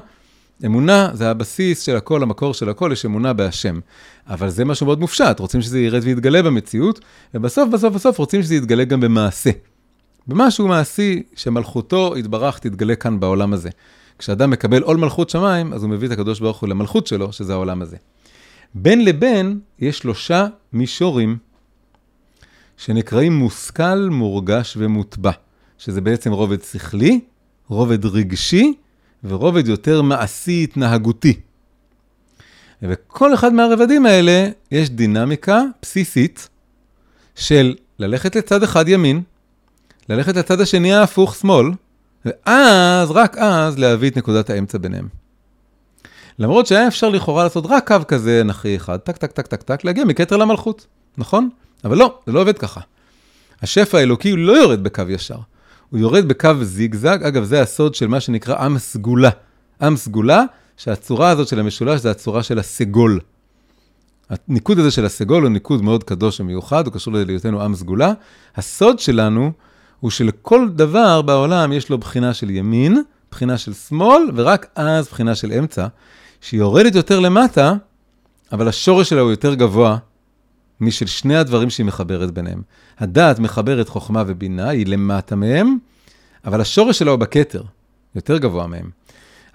[0.65, 3.79] אמונה זה הבסיס של הכל, המקור של הכל, יש אמונה בהשם.
[4.27, 6.99] אבל זה משהו מאוד מופשט, רוצים שזה ירד ויתגלה במציאות,
[7.33, 9.51] ובסוף, בסוף, בסוף רוצים שזה יתגלה גם במעשה.
[10.27, 13.69] במשהו מעשי שמלכותו יתברך תתגלה כאן בעולם הזה.
[14.17, 17.53] כשאדם מקבל עול מלכות שמיים, אז הוא מביא את הקדוש ברוך הוא למלכות שלו, שזה
[17.53, 17.97] העולם הזה.
[18.75, 21.37] בין לבין יש שלושה מישורים
[22.77, 25.31] שנקראים מושכל, מורגש ומוטבע,
[25.77, 27.19] שזה בעצם רובד שכלי,
[27.67, 28.73] רובד רגשי
[29.23, 31.39] ורובד יותר מעשי התנהגותי.
[32.81, 36.49] וכל אחד מהרבדים האלה יש דינמיקה בסיסית
[37.35, 39.21] של ללכת לצד אחד ימין,
[40.09, 41.71] ללכת לצד השני ההפוך שמאל,
[42.25, 45.22] ואז, רק אז, להביא את נקודת האמצע ביניהם.
[46.39, 49.83] למרות שהיה אפשר לכאורה לעשות רק קו כזה אנכי אחד, טק, טק, טק, טק, טק,
[49.83, 51.49] להגיע מכתר למלכות, נכון?
[51.83, 52.81] אבל לא, זה לא עובד ככה.
[53.61, 55.37] השפע האלוקי לא יורד בקו ישר,
[55.89, 59.29] הוא יורד בקו זיגזג, אגב, זה הסוד של מה שנקרא עם סגולה.
[59.81, 60.43] עם סגולה,
[60.77, 63.19] שהצורה הזאת של המשולש זה הצורה של הסגול.
[64.29, 68.13] הניקוד הזה של הסגול הוא ניקוד מאוד קדוש ומיוחד, הוא קשור להיותנו עם סגולה.
[68.55, 69.51] הסוד שלנו
[69.99, 75.35] הוא שלכל דבר בעולם יש לו בחינה של ימין, בחינה של שמאל, ורק אז בחינה
[75.35, 75.87] של אמצע.
[76.43, 77.73] שהיא יורדת יותר למטה,
[78.51, 79.97] אבל השורש שלה הוא יותר גבוה
[80.81, 82.61] משל שני הדברים שהיא מחברת ביניהם.
[82.99, 85.77] הדעת מחברת חוכמה ובינה, היא למטה מהם,
[86.45, 87.63] אבל השורש שלה הוא בכתר,
[88.15, 88.89] יותר גבוה מהם.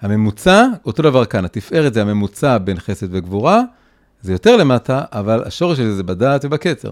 [0.01, 3.61] הממוצע, אותו דבר כאן, התפארת זה הממוצע בין חסד וגבורה,
[4.21, 6.91] זה יותר למטה, אבל השורש של זה בדעת ובכתר.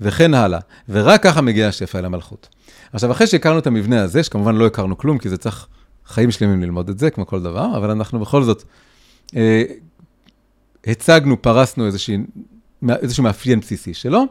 [0.00, 0.60] וכן הלאה.
[0.88, 2.48] ורק ככה מגיע השפע אל המלכות.
[2.92, 5.66] עכשיו, אחרי שהכרנו את המבנה הזה, שכמובן לא הכרנו כלום, כי זה צריך
[6.06, 8.64] חיים שלמים ללמוד את זה, כמו כל דבר, אבל אנחנו בכל זאת
[10.86, 12.18] הצגנו, פרסנו איזושהי,
[12.88, 14.24] איזשהו מאפיין בסיסי שלו.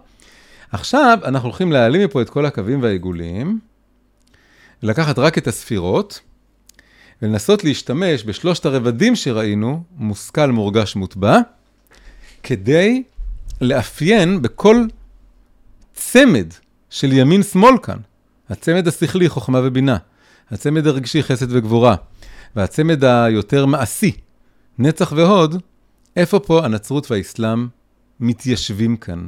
[0.71, 3.59] עכשיו אנחנו הולכים להעלים מפה את כל הקווים והעיגולים,
[4.83, 6.19] ולקחת רק את הספירות,
[7.21, 11.39] ולנסות להשתמש בשלושת הרבדים שראינו, מושכל, מורגש, מוטבע,
[12.43, 13.03] כדי
[13.61, 14.85] לאפיין בכל
[15.93, 16.53] צמד
[16.89, 17.97] של ימין-שמאל כאן,
[18.49, 19.97] הצמד השכלי, חוכמה ובינה,
[20.51, 21.95] הצמד הרגשי, חסד וגבורה,
[22.55, 24.11] והצמד היותר מעשי,
[24.79, 25.61] נצח והוד,
[26.15, 27.67] איפה פה הנצרות והאסלאם
[28.19, 29.27] מתיישבים כאן?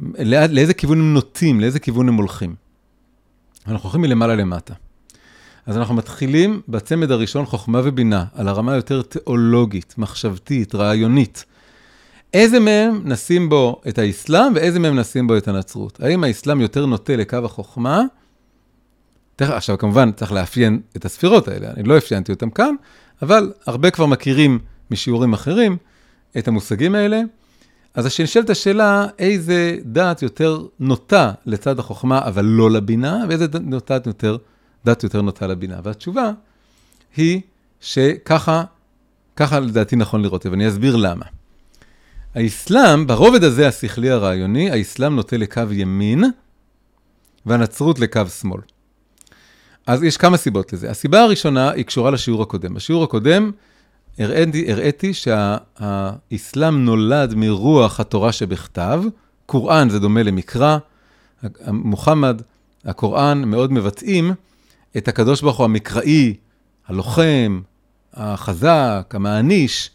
[0.00, 2.54] לא, לאיזה כיוון הם נוטים, לאיזה כיוון הם הולכים?
[3.66, 4.74] אנחנו הולכים מלמעלה למטה.
[5.66, 11.44] אז אנחנו מתחילים בצמד הראשון, חוכמה ובינה, על הרמה יותר תיאולוגית, מחשבתית, רעיונית.
[12.34, 16.00] איזה מהם נשים בו את האסלאם ואיזה מהם נשים בו את הנצרות?
[16.00, 18.02] האם האסלאם יותר נוטה לקו החוכמה?
[19.40, 22.74] עכשיו, כמובן, צריך לאפיין את הספירות האלה, אני לא אפיינתי אותם כאן,
[23.22, 24.58] אבל הרבה כבר מכירים
[24.90, 25.76] משיעורים אחרים
[26.38, 27.20] את המושגים האלה.
[27.94, 34.36] אז נשאלת השאלה, איזה דעת יותר נוטה לצד החוכמה, אבל לא לבינה, ואיזה דעת יותר,
[34.84, 35.80] דעת יותר נוטה לבינה.
[35.82, 36.30] והתשובה
[37.16, 37.40] היא
[37.80, 38.64] שככה,
[39.36, 41.24] ככה לדעתי נכון לראות, ואני אסביר למה.
[42.34, 46.24] האסלאם, ברובד הזה השכלי הרעיוני, האסלאם נוטה לקו ימין,
[47.46, 48.60] והנצרות לקו שמאל.
[49.88, 50.90] אז יש כמה סיבות לזה.
[50.90, 52.74] הסיבה הראשונה היא קשורה לשיעור הקודם.
[52.74, 53.50] בשיעור הקודם
[54.18, 59.02] הראיתי, הראיתי שהאסלאם נולד מרוח התורה שבכתב,
[59.46, 60.78] קוראן זה דומה למקרא,
[61.66, 62.42] מוחמד,
[62.84, 64.32] הקוראן מאוד מבטאים
[64.96, 66.34] את הקדוש ברוך הוא המקראי,
[66.86, 67.60] הלוחם,
[68.14, 69.90] החזק, המעניש.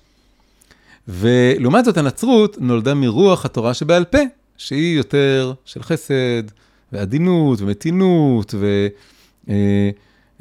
[1.08, 4.20] ולעומת זאת הנצרות נולדה מרוח התורה שבעל פה,
[4.58, 6.44] שהיא יותר של חסד
[6.92, 9.04] ועדינות ומתינות ותפילה
[9.50, 9.90] אה,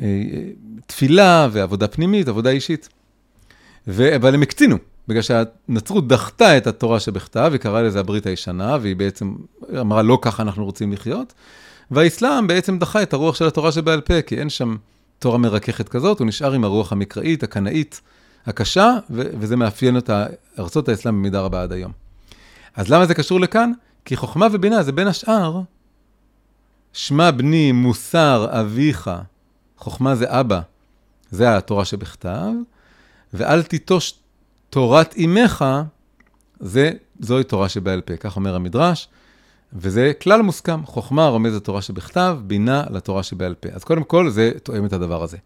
[0.01, 2.89] אה, ועבודה פנימית, עבודה אישית.
[3.89, 4.77] אבל הם הקצינו,
[5.09, 9.35] בגלל שהנצרות דחתה את התורה שבכתב, היא קראה לזה הברית הישנה, והיא בעצם
[9.81, 11.33] אמרה, לא ככה אנחנו רוצים לחיות.
[11.91, 14.77] והאסלאם בעצם דחה את הרוח של התורה שבעל פה, כי אין שם
[15.19, 18.01] תורה מרככת כזאת, הוא נשאר עם הרוח המקראית, הקנאית,
[18.47, 20.11] הקשה, ו- וזה מאפיין את
[20.59, 21.93] ארצות האסלאם במידה רבה עד היום.
[22.77, 23.73] אז למה זה קשור לכאן?
[24.05, 25.61] כי חוכמה ובינה זה בין השאר,
[26.93, 29.11] שמע בני מוסר אביך,
[29.77, 30.61] חוכמה זה אבא,
[31.31, 32.51] זה התורה שבכתב,
[33.33, 34.15] ואל תיטוש
[34.71, 35.65] תורת אמך,
[36.61, 39.09] זה, זוהי תורה שבעל פה, כך אומר המדרש,
[39.73, 43.69] וזה כלל מוסכם, חוכמה רומז לתורה שבכתב, בינה לתורה שבעל פה.
[43.73, 45.37] אז קודם כל, זה תואם את הדבר הזה.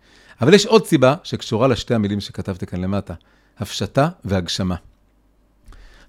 [0.40, 3.14] אבל יש עוד סיבה שקשורה לשתי המילים שכתבתי כאן למטה,
[3.58, 4.76] הפשטה והגשמה.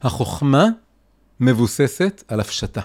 [0.02, 0.65] החוכמה
[1.39, 2.82] מבוססת על הפשטה.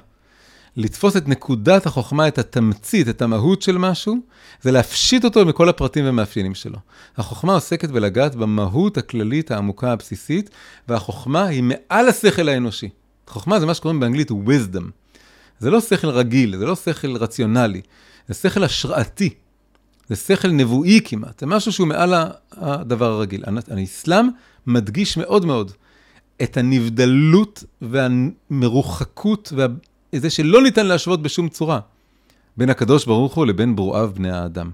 [0.77, 4.17] לתפוס את נקודת החוכמה, את התמצית, את המהות של משהו,
[4.63, 6.79] זה להפשיט אותו מכל הפרטים והמאפיינים שלו.
[7.17, 10.51] החוכמה עוסקת בלגעת במהות הכללית העמוקה הבסיסית,
[10.89, 12.89] והחוכמה היא מעל השכל האנושי.
[13.27, 14.85] חוכמה זה מה שקוראים באנגלית wisdom.
[15.59, 17.81] זה לא שכל רגיל, זה לא שכל רציונלי,
[18.29, 19.35] זה שכל השראתי.
[20.09, 22.15] זה שכל נבואי כמעט, זה משהו שהוא מעל
[22.53, 23.45] הדבר הרגיל.
[23.71, 24.27] האסלאם
[24.67, 25.73] מדגיש מאוד מאוד
[26.43, 29.53] את הנבדלות והמרוחקות
[30.13, 31.81] וזה שלא ניתן להשוות בשום צורה
[32.57, 34.71] בין הקדוש ברוך הוא לבין ברואיו בני האדם.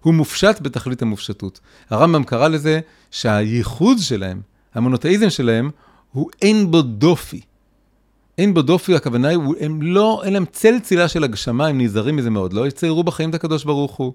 [0.00, 1.60] הוא מופשט בתכלית המופשטות.
[1.90, 4.40] הרמב"ם קרא לזה שהייחוד שלהם,
[4.74, 5.70] המונותאיזם שלהם,
[6.12, 7.40] הוא אין בו דופי.
[8.38, 12.16] אין בו דופי, הכוונה היא, הם לא, אין להם צל צילה של הגשמה, הם נזהרים
[12.16, 14.12] מזה מאוד, לא יציירו בחיים את הקדוש ברוך הוא.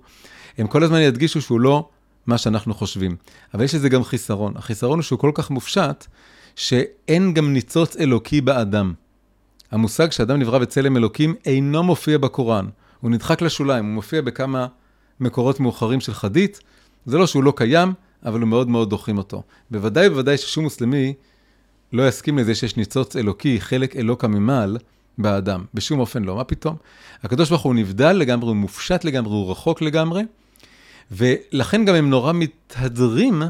[0.57, 1.89] הם כל הזמן ידגישו שהוא לא
[2.27, 3.15] מה שאנחנו חושבים.
[3.53, 4.53] אבל יש לזה גם חיסרון.
[4.55, 6.05] החיסרון הוא שהוא כל כך מופשט,
[6.55, 8.93] שאין גם ניצוץ אלוקי באדם.
[9.71, 12.65] המושג שאדם נברא בצלם אלוקים אינו מופיע בקוראן.
[12.99, 14.67] הוא נדחק לשוליים, הוא מופיע בכמה
[15.19, 16.60] מקורות מאוחרים של חדית.
[17.06, 17.93] זה לא שהוא לא קיים,
[18.25, 19.43] אבל הוא מאוד מאוד דוחים אותו.
[19.71, 21.13] בוודאי ובוודאי ששום מוסלמי
[21.93, 24.78] לא יסכים לזה שיש ניצוץ אלוקי, חלק אלוקא ממעל,
[25.17, 25.65] באדם.
[25.73, 26.75] בשום אופן לא, מה פתאום?
[27.23, 30.23] הקדוש ברוך הוא נבדל לגמרי, הוא מופשט לגמרי, הוא רחוק לגמרי,
[31.12, 33.41] ולכן גם הם נורא מתהדרים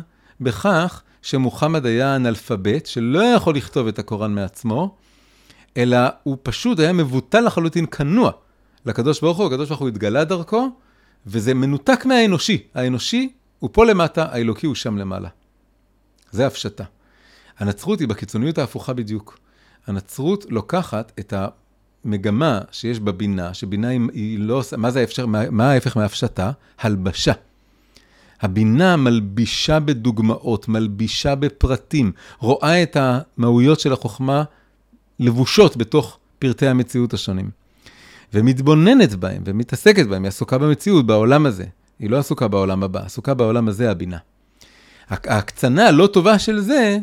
[0.41, 4.95] בכך שמוחמד היה אנאלפבית, שלא יכול לכתוב את הקוראן מעצמו,
[5.77, 8.31] אלא הוא פשוט היה מבוטל לחלוטין, כנוע
[8.85, 10.69] לקדוש ברוך הוא, הקדוש ברוך הוא התגלה דרכו,
[11.27, 12.63] וזה מנותק מהאנושי.
[12.73, 15.29] האנושי הוא פה למטה, האלוקי הוא שם למעלה.
[16.31, 16.83] זה הפשטה.
[17.59, 19.39] הנצרות היא בקיצוניות ההפוכה בדיוק.
[19.87, 21.33] הנצרות לוקחת את
[22.05, 26.51] המגמה שיש בבינה, שבינה היא לא מה זה האפשר, מה, מה ההפך מהפשטה?
[26.79, 27.33] הלבשה.
[28.41, 34.43] הבינה מלבישה בדוגמאות, מלבישה בפרטים, רואה את המהויות של החוכמה
[35.19, 37.49] לבושות בתוך פרטי המציאות השונים.
[38.33, 41.65] ומתבוננת בהם ומתעסקת בהם, היא עסוקה במציאות, בעולם הזה.
[41.99, 44.17] היא לא עסוקה בעולם הבא, עסוקה בעולם הזה, הבינה.
[45.09, 46.97] ההקצנה הלא טובה של זה,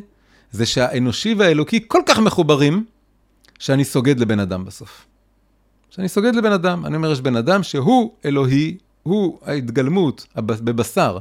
[0.51, 2.85] זה שהאנושי והאלוקי כל כך מחוברים,
[3.59, 5.07] שאני סוגד לבן אדם בסוף.
[5.91, 6.87] שאני סוגד לבן אדם.
[6.87, 11.19] אני אומר, יש בן אדם שהוא אלוהי, הוא ההתגלמות בבשר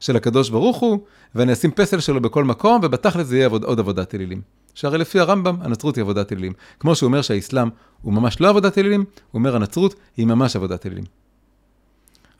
[0.00, 0.98] של הקדוש ברוך הוא,
[1.34, 4.40] ואני אשים פסל שלו בכל מקום, ובתכל'ס זה יהיה עוד עבודת אלילים.
[4.74, 6.52] שהרי לפי הרמב"ם, הנצרות היא עבודת אלילים.
[6.80, 7.68] כמו שהוא אומר שהאסלאם
[8.02, 11.04] הוא ממש לא עבודת אלילים, הוא אומר הנצרות היא ממש עבודת אלילים.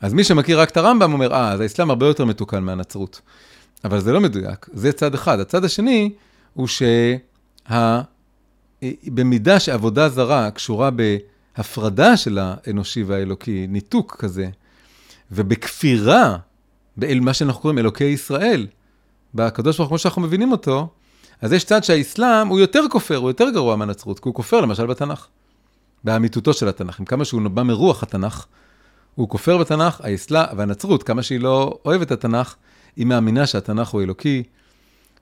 [0.01, 3.21] אז מי שמכיר רק את הרמב"ם אומר, אה, אז האסלאם הרבה יותר מתוקן מהנצרות.
[3.83, 5.39] אבל זה לא מדויק, זה צד אחד.
[5.39, 6.13] הצד השני
[6.53, 6.67] הוא
[8.81, 14.49] שבמידה שעבודה זרה קשורה בהפרדה של האנושי והאלוקי, ניתוק כזה,
[15.31, 16.37] ובכפירה,
[16.97, 18.67] במה שאנחנו קוראים אלוקי ישראל,
[19.35, 20.89] בקדוש ברוך הוא, כמו שאנחנו מבינים אותו,
[21.41, 24.85] אז יש צד שהאסלאם הוא יותר כופר, הוא יותר גרוע מהנצרות, כי הוא כופר למשל
[24.85, 25.27] בתנ"ך,
[26.03, 26.99] באמיתותו של התנ"ך.
[26.99, 28.45] עם כמה שהוא בא מרוח התנ"ך,
[29.15, 32.55] הוא כופר בתנ"ך, האסלאם והנצרות, כמה שהיא לא אוהבת את התנ"ך,
[32.95, 34.43] היא מאמינה שהתנ"ך הוא אלוקי,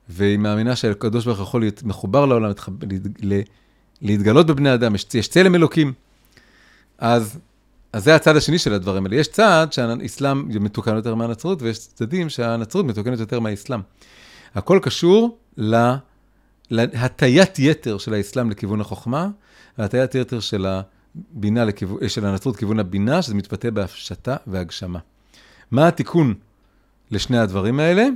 [0.10, 2.52] והיא מאמינה שהקדוש ברוך יכול להיות מחובר לעולם,
[4.02, 5.94] להתגלות בבני אדם, יש, יש צלם אלוקים.
[6.98, 7.40] אז,
[7.94, 9.16] אז זה הצד השני של הדברים האלה.
[9.16, 13.80] יש צד שהאסלאם מתוקן יותר מהנצרות, ויש צדדים שהנצרות מתוקנת יותר מהאסלאם.
[14.56, 15.38] הכל קשור
[16.70, 19.30] להטיית יתר של האסלאם לכיוון החוכמה,
[19.78, 25.00] והטיית יתר של, הבינה לכיוון, של הנצרות לכיוון הבינה, שזה מתבטא בהפשטה והגשמה.
[25.72, 26.34] מה התיקון
[27.12, 28.08] לשני הדברים האלה?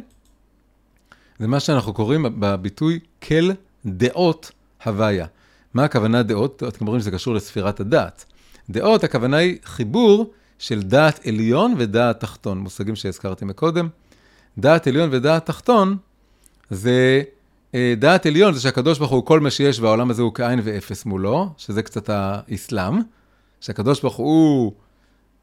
[1.39, 3.49] זה מה שאנחנו קוראים בביטוי כל
[3.85, 4.51] דעות
[4.85, 5.25] הוויה.
[5.73, 6.63] מה הכוונה דעות?
[6.67, 8.25] אתם רואים שזה קשור לספירת הדעת.
[8.69, 13.87] דעות, הכוונה היא חיבור של דעת עליון ודעת תחתון, מושגים שהזכרתי מקודם.
[14.57, 15.97] דעת עליון ודעת תחתון
[16.69, 17.21] זה,
[17.75, 21.05] אה, דעת עליון זה שהקדוש ברוך הוא כל מה שיש והעולם הזה הוא כאין ואפס
[21.05, 22.99] מולו, שזה קצת האסלאם,
[23.61, 24.71] שהקדוש ברוך הוא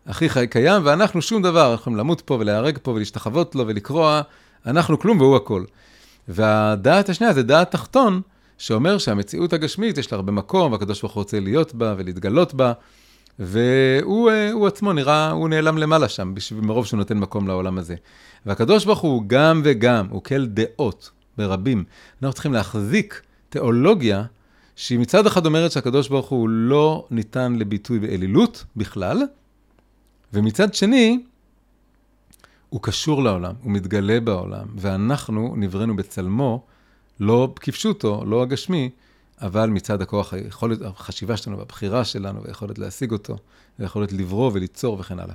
[0.06, 4.20] הכי חי קיים ואנחנו שום דבר, אנחנו יכולים למות פה ולהיהרג פה ולהשתחוות לו ולקרוע,
[4.66, 5.64] אנחנו כלום והוא הכל.
[6.28, 8.20] והדעת השנייה זה דעת תחתון,
[8.58, 12.72] שאומר שהמציאות הגשמית יש לה הרבה מקום, והקדוש ברוך הוא רוצה להיות בה ולהתגלות בה,
[13.38, 17.94] והוא אה, עצמו נראה, הוא נעלם למעלה שם, מרוב שהוא נותן מקום לעולם הזה.
[18.46, 21.84] והקדוש ברוך הוא גם וגם, הוא כל דעות ברבים.
[22.22, 24.24] אנחנו צריכים להחזיק תיאולוגיה
[24.76, 29.22] שהיא מצד אחד אומרת שהקדוש ברוך הוא לא ניתן לביטוי באלילות בכלל,
[30.32, 31.22] ומצד שני,
[32.68, 36.64] הוא קשור לעולם, הוא מתגלה בעולם, ואנחנו נבראנו בצלמו,
[37.20, 38.90] לא כפשוטו, לא הגשמי,
[39.40, 43.36] אבל מצד הכוח, היכולת, החשיבה שלנו והבחירה שלנו, והיכולת להשיג אותו,
[43.78, 45.34] והיכולת לברוא וליצור וכן הלאה.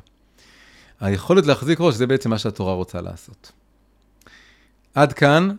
[0.99, 3.51] היכולת להחזיק ראש, זה בעצם מה שהתורה רוצה לעשות.
[4.95, 5.49] עד כאן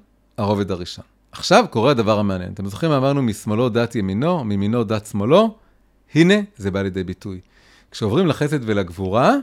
[0.41, 1.05] הרובד הראשון.
[1.33, 2.53] עכשיו קורה הדבר המעניין.
[2.53, 5.57] אתם זוכרים, אמרנו משמאלו דת ימינו, מימינו דת שמאלו?
[6.15, 7.41] הנה, זה בא לידי ביטוי.
[7.91, 9.35] כשעוברים לחסד ולגבורה,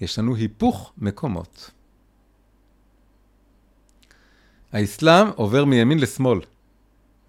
[0.00, 1.70] יש לנו היפוך מקומות.
[4.72, 6.40] האסלאם עובר מימין לשמאל,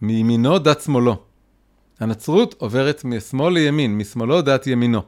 [0.01, 1.23] מימינו דת שמאלו.
[1.99, 5.01] הנצרות עוברת משמאל לימין, משמאלו דת ימינו.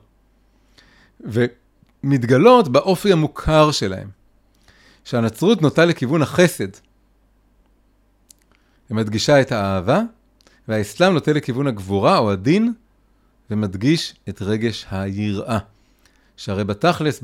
[1.19, 4.10] ומתגלות באופי המוכר שלהם,
[5.04, 6.69] שהנצרות נוטה לכיוון החסד.
[8.89, 10.02] מדגישה את האהבה,
[10.67, 12.74] והאסלאם נוטה לכיוון הגבורה או הדין,
[13.52, 15.58] ומדגיש את רגש היראה.
[16.38, 17.24] שהרי בתכלס,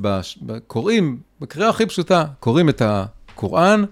[0.68, 3.84] קוראים, בקריאה הכי פשוטה, קוראים את הקוראן,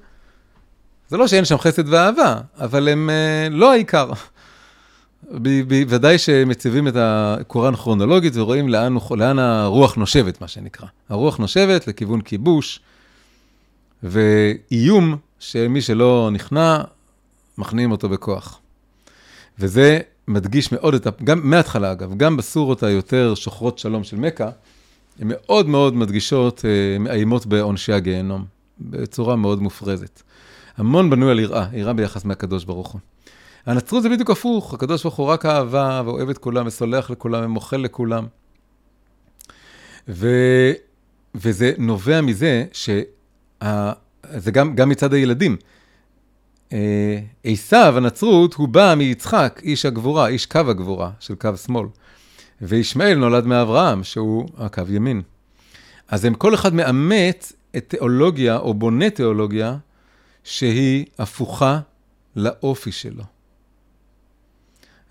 [1.10, 4.12] זה לא שאין שם חסד ואהבה, אבל הם uh, לא העיקר.
[5.68, 10.88] בוודאי שמציבים את הקוראן כרונולוגית ורואים לאן, לאן הרוח נושבת, מה שנקרא.
[11.10, 12.80] הרוח נושבת לכיוון כיבוש
[14.04, 16.82] ואיום שמי שלא נכנע,
[17.58, 18.60] מכניעים אותו בכוח.
[19.60, 21.10] וזה מדגיש מאוד את ה...
[21.24, 24.50] גם מההתחלה אגב, גם בסורות היותר שוחרות שלום של מכה,
[25.20, 28.46] הן מאוד מאוד מדגישות, אה, מאיימות בעונשי הגיהנום,
[28.80, 30.22] בצורה מאוד מופרזת.
[30.78, 33.02] המון בנוי על יראה, יראה ביחס מהקדוש ברוך הוא.
[33.66, 37.78] הנצרות זה בדיוק הפוך, הקדוש ברוך הוא רק אהבה, ואוהב את כולם, וסולח לכולם, ומוחל
[37.78, 38.26] לכולם.
[40.10, 40.28] ו...
[41.36, 43.02] וזה נובע מזה שה...
[44.38, 45.58] זה גם, גם מצד הילדים.
[46.74, 51.88] אה, עשיו, הנצרות, הוא בא מיצחק, איש הגבורה, איש קו הגבורה, של קו שמאל.
[52.62, 55.22] וישמעאל נולד מאברהם, שהוא הקו ימין.
[56.08, 59.78] אז הם כל אחד מאמץ את תיאולוגיה, או בונה תיאולוגיה,
[60.44, 61.80] שהיא הפוכה
[62.36, 63.24] לאופי שלו.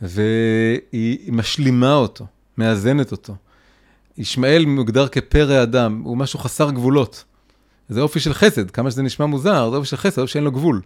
[0.03, 2.27] והיא משלימה אותו,
[2.59, 3.35] מאזנת אותו.
[4.19, 7.25] ישמעאל מוגדר כפרא אדם, הוא משהו חסר גבולות.
[7.89, 10.53] זה אופי של חסד, כמה שזה נשמע מוזר, זה אופי של חסד, אופי שאין לו
[10.53, 10.81] גבול.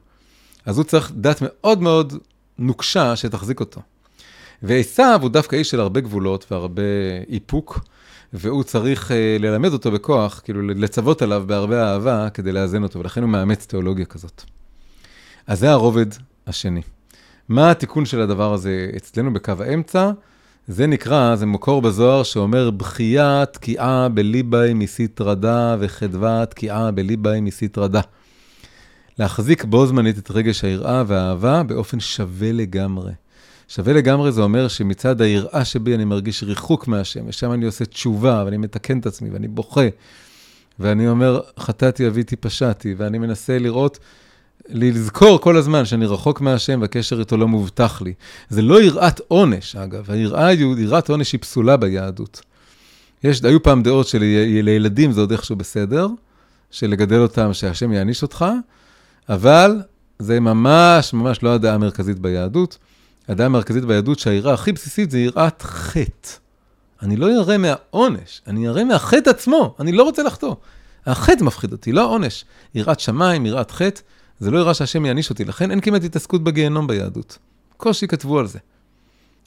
[0.66, 2.12] אז הוא צריך דת מאוד מאוד
[2.58, 3.80] נוקשה שתחזיק אותו.
[4.62, 6.82] ועשיו הוא דווקא איש של הרבה גבולות והרבה
[7.28, 7.80] איפוק,
[8.32, 13.22] והוא צריך uh, ללמד אותו בכוח, כאילו לצוות עליו בהרבה אהבה כדי לאזן אותו, ולכן
[13.22, 14.42] הוא מאמץ תיאולוגיה כזאת.
[15.46, 16.06] אז זה הרובד
[16.46, 16.82] השני.
[17.48, 20.10] מה התיקון של הדבר הזה אצלנו בקו האמצע?
[20.68, 27.86] זה נקרא, זה מקור בזוהר שאומר, בכייה תקיעה בליבאי מסיתרא דא וחדווה תקיעה בליבאי מסיתרא
[27.86, 28.00] דא.
[29.20, 33.12] להחזיק בו זמנית את רגש היראה והאהבה באופן שווה לגמרי.
[33.68, 38.42] שווה לגמרי זה אומר שמצד היראה שבי אני מרגיש ריחוק מהשם, ושם אני עושה תשובה,
[38.44, 39.88] ואני מתקן את עצמי, ואני בוכה,
[40.78, 43.98] ואני אומר, חטאתי, אביתי, פשעתי, ואני מנסה לראות,
[44.68, 48.12] לזכור כל הזמן שאני רחוק מהשם והקשר איתו לא מובטח לי.
[48.48, 52.40] זה לא יראת עונש, אגב, היראה, יראת עונש היא פסולה ביהדות.
[53.24, 56.08] יש, היו פעם דעות שלילדים זה עוד איכשהו בסדר,
[56.70, 58.44] שלגדל אותם, שהשם יעניש אותך,
[59.30, 59.82] אבל
[60.18, 62.78] זה ממש ממש לא הדעה המרכזית ביהדות.
[63.28, 66.30] הדעה המרכזית ביהדות שהיראה הכי בסיסית זה יראת חטא.
[67.02, 70.54] אני לא ירא מהעונש, אני ירא מהחטא עצמו, אני לא רוצה לחטוא.
[71.06, 72.44] החטא מפחיד אותי, לא העונש.
[72.74, 74.00] יראת שמיים, יראת חטא,
[74.40, 77.38] זה לא יראה שהשם יעניש אותי, לכן אין כמעט התעסקות בגיהנום ביהדות.
[77.76, 78.58] קושי כתבו על זה.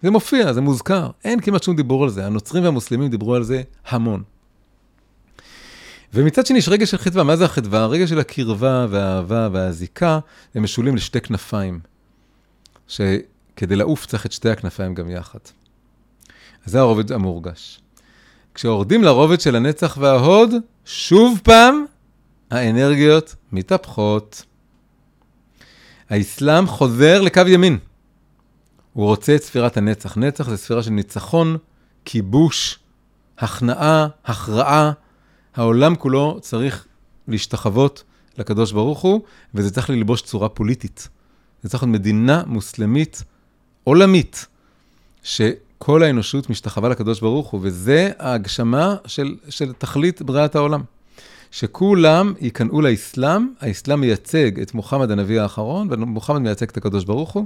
[0.01, 2.25] זה מופיע, זה מוזכר, אין כמעט שום דיבור על זה.
[2.25, 4.23] הנוצרים והמוסלמים דיברו על זה המון.
[6.13, 7.79] ומצד שני יש רגע של חדווה, מה זה החדווה?
[7.79, 10.19] הרגע של הקרבה והאהבה והזיקה,
[10.55, 11.79] הם משולים לשתי כנפיים.
[12.87, 15.39] שכדי לעוף צריך את שתי הכנפיים גם יחד.
[16.65, 17.79] אז זה הרובד המורגש.
[18.53, 20.51] כשיורדים לרובד של הנצח וההוד,
[20.85, 21.85] שוב פעם,
[22.51, 24.43] האנרגיות מתהפכות.
[26.09, 27.77] האסלאם חוזר לקו ימין.
[28.93, 30.17] הוא רוצה את ספירת הנצח.
[30.17, 31.57] נצח זה ספירה של ניצחון,
[32.05, 32.79] כיבוש,
[33.37, 34.91] הכנעה, הכרעה.
[35.55, 36.85] העולם כולו צריך
[37.27, 38.03] להשתחוות
[38.37, 39.21] לקדוש ברוך הוא,
[39.55, 41.09] וזה צריך ללבוש צורה פוליטית.
[41.63, 43.23] זה צריך להיות מדינה מוסלמית
[43.83, 44.45] עולמית,
[45.23, 50.81] שכל האנושות משתחווה לקדוש ברוך הוא, וזה ההגשמה של, של תכלית בריאת העולם.
[51.51, 57.45] שכולם ייכנעו לאסלאם, האסלאם מייצג את מוחמד הנביא האחרון, ומוחמד מייצג את הקדוש ברוך הוא,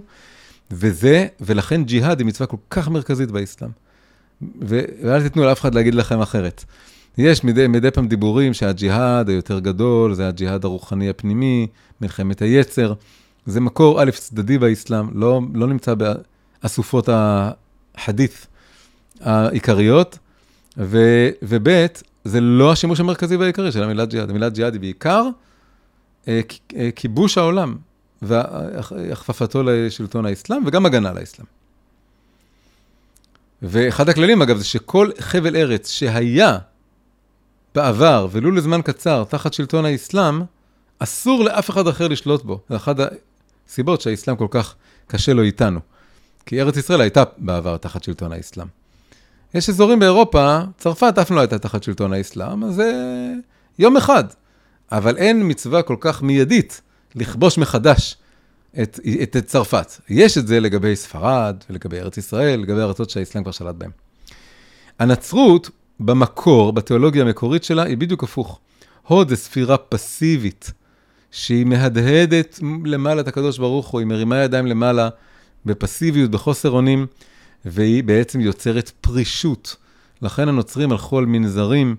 [0.71, 3.69] וזה, ולכן ג'יהאד היא מצווה כל כך מרכזית באסלאם.
[4.61, 6.65] ואל תיתנו לאף אחד להגיד לכם אחרת.
[7.17, 11.67] יש מדי, מדי פעם דיבורים שהג'יהאד היותר גדול, זה הג'יהאד הרוחני הפנימי,
[12.01, 12.93] מלחמת היצר.
[13.45, 15.93] זה מקור א', צדדי באסלאם, לא, לא נמצא
[16.63, 18.47] באסופות החדית'
[19.21, 20.17] העיקריות,
[20.77, 20.97] ו,
[21.41, 21.85] וב',
[22.23, 24.29] זה לא השימוש המרכזי והעיקרי של המילה ג'יהאד.
[24.29, 25.27] המילה ג'יהאד היא בעיקר
[26.27, 26.41] אה,
[26.75, 27.75] אה, כיבוש העולם
[28.21, 31.45] והכפפתו לשלטון האסלאם וגם הגנה על האסלאם.
[33.61, 36.57] ואחד הכללים, אגב, זה שכל חבל ארץ שהיה
[37.77, 40.41] בעבר, ולו לזמן קצר, תחת שלטון האסלאם,
[40.99, 42.59] אסור לאף אחד אחר לשלוט בו.
[42.69, 42.95] זה אחת
[43.67, 44.75] הסיבות שהאסלאם כל כך
[45.07, 45.79] קשה לו איתנו.
[46.45, 48.67] כי ארץ ישראל הייתה בעבר תחת שלטון האסלאם.
[49.53, 52.91] יש אזורים באירופה, צרפת אף לא הייתה תחת שלטון האסלאם, אז זה
[53.79, 54.23] יום אחד.
[54.91, 56.81] אבל אין מצווה כל כך מיידית
[57.15, 58.15] לכבוש מחדש
[58.81, 59.91] את, את, את צרפת.
[60.09, 63.91] יש את זה לגבי ספרד ולגבי ארץ ישראל, לגבי ארצות שהאסלאם כבר שלט בהן.
[64.99, 68.59] הנצרות, במקור, בתיאולוגיה המקורית שלה, היא בדיוק הפוך.
[69.07, 70.71] הוד זה ספירה פסיבית,
[71.31, 75.09] שהיא מהדהדת למעלה את הקדוש ברוך הוא, היא מרימה ידיים למעלה
[75.65, 77.07] בפסיביות, בחוסר אונים.
[77.65, 79.75] והיא בעצם יוצרת פרישות.
[80.21, 81.95] לכן הנוצרים הלכו על מנזרים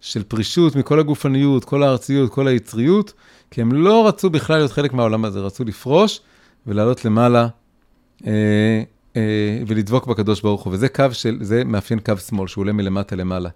[0.00, 3.12] של פרישות מכל הגופניות, כל הארציות, כל היצריות,
[3.50, 6.20] כי הם לא רצו בכלל להיות חלק מהעולם הזה, רצו לפרוש
[6.66, 7.48] ולעלות למעלה
[8.26, 8.82] אה,
[9.66, 10.72] ולדבוק בקדוש ברוך הוא.
[10.72, 13.48] וזה קו של, זה מאפיין קו שמאל, שהוא עולה מלמטה למעלה.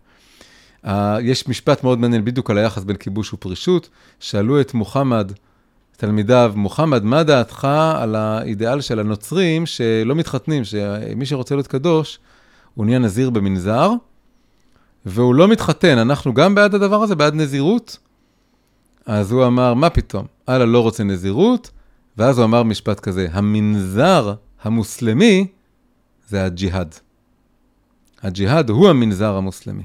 [0.87, 3.89] אה, יש משפט מאוד מעניין בדיוק על היחס בין כיבוש ופרישות.
[4.21, 5.33] שאלו את מוחמד,
[5.97, 12.19] תלמידיו, מוחמד, מה דעתך על האידיאל של הנוצרים שלא מתחתנים, שמי שרוצה להיות קדוש,
[12.75, 13.91] הוא נהיה נזיר במנזר,
[15.07, 17.99] והוא לא מתחתן, אנחנו גם בעד הדבר הזה, בעד נזירות?
[19.07, 21.71] אז הוא אמר, מה פתאום, אללה לא רוצה נזירות,
[22.19, 25.47] ואז הוא אמר משפט כזה, המנזר המוסלמי
[26.29, 26.95] זה הג'יהאד.
[28.23, 29.83] הג'יהאד הוא המנזר המוסלמי.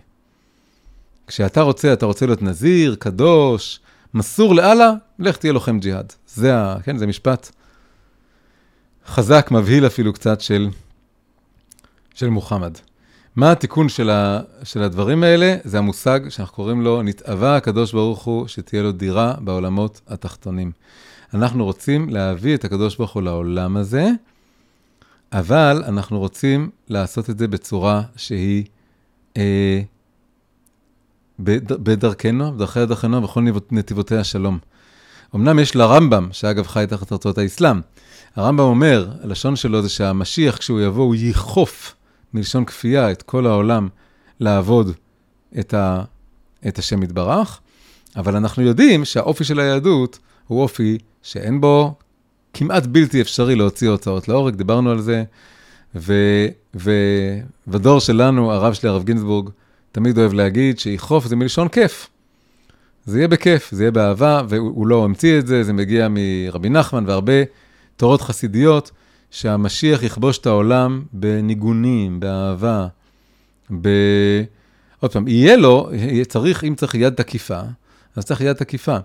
[1.28, 3.80] כשאתה רוצה, אתה רוצה להיות נזיר, קדוש,
[4.14, 6.14] מסור לאללה, לך תהיה לוחם ג'יהאד.
[6.28, 6.78] זה ה...
[6.84, 7.52] כן, זה משפט
[9.08, 10.70] חזק, מבהיל אפילו קצת של,
[12.14, 12.78] של מוחמד.
[13.36, 15.58] מה התיקון של, ה, של הדברים האלה?
[15.64, 20.72] זה המושג שאנחנו קוראים לו, נתאווה הקדוש ברוך הוא, שתהיה לו דירה בעולמות התחתונים.
[21.34, 24.10] אנחנו רוצים להביא את הקדוש ברוך הוא לעולם הזה,
[25.32, 28.66] אבל אנחנו רוצים לעשות את זה בצורה שהיא
[29.38, 29.82] אה,
[31.40, 34.58] בדרכנו, בדרכי דרכנו, בכל נתיבותי השלום.
[35.36, 37.82] אמנם יש לרמב"ם, שאגב חי תחת ארצות האסלאם,
[38.36, 41.96] הרמב"ם אומר, הלשון שלו זה שהמשיח, כשהוא יבוא, הוא יכוף
[42.34, 43.88] מלשון כפייה את כל העולם
[44.40, 44.92] לעבוד
[45.60, 46.04] את, ה,
[46.68, 47.60] את השם יתברך,
[48.16, 51.96] אבל אנחנו יודעים שהאופי של היהדות הוא אופי שאין בו
[52.58, 55.24] כמעט בלתי אפשרי להוציא הוצאות להורג, דיברנו על זה,
[55.96, 56.14] ו,
[56.76, 56.92] ו,
[57.68, 59.50] בדור שלנו, הרב שלי, הרב גינזבורג,
[59.92, 62.10] תמיד אוהב להגיד שיכרוף זה מלשון כיף.
[63.06, 67.04] זה יהיה בכיף, זה יהיה באהבה, והוא לא המציא את זה, זה מגיע מרבי נחמן
[67.08, 67.34] והרבה
[67.98, 68.92] תורות חסידיות,
[69.32, 72.88] שהמשיח יכבוש את העולם בניגונים, באהבה,
[73.82, 73.90] ב...
[75.00, 75.90] עוד פעם, יהיה לו,
[76.28, 77.62] צריך, אם צריך יד תקיפה,
[78.16, 78.98] אז צריך יד תקיפה.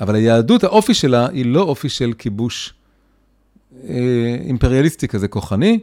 [0.00, 2.74] אבל היהדות, האופי שלה, היא לא אופי של כיבוש
[4.48, 5.80] אימפריאליסטי כזה כוחני,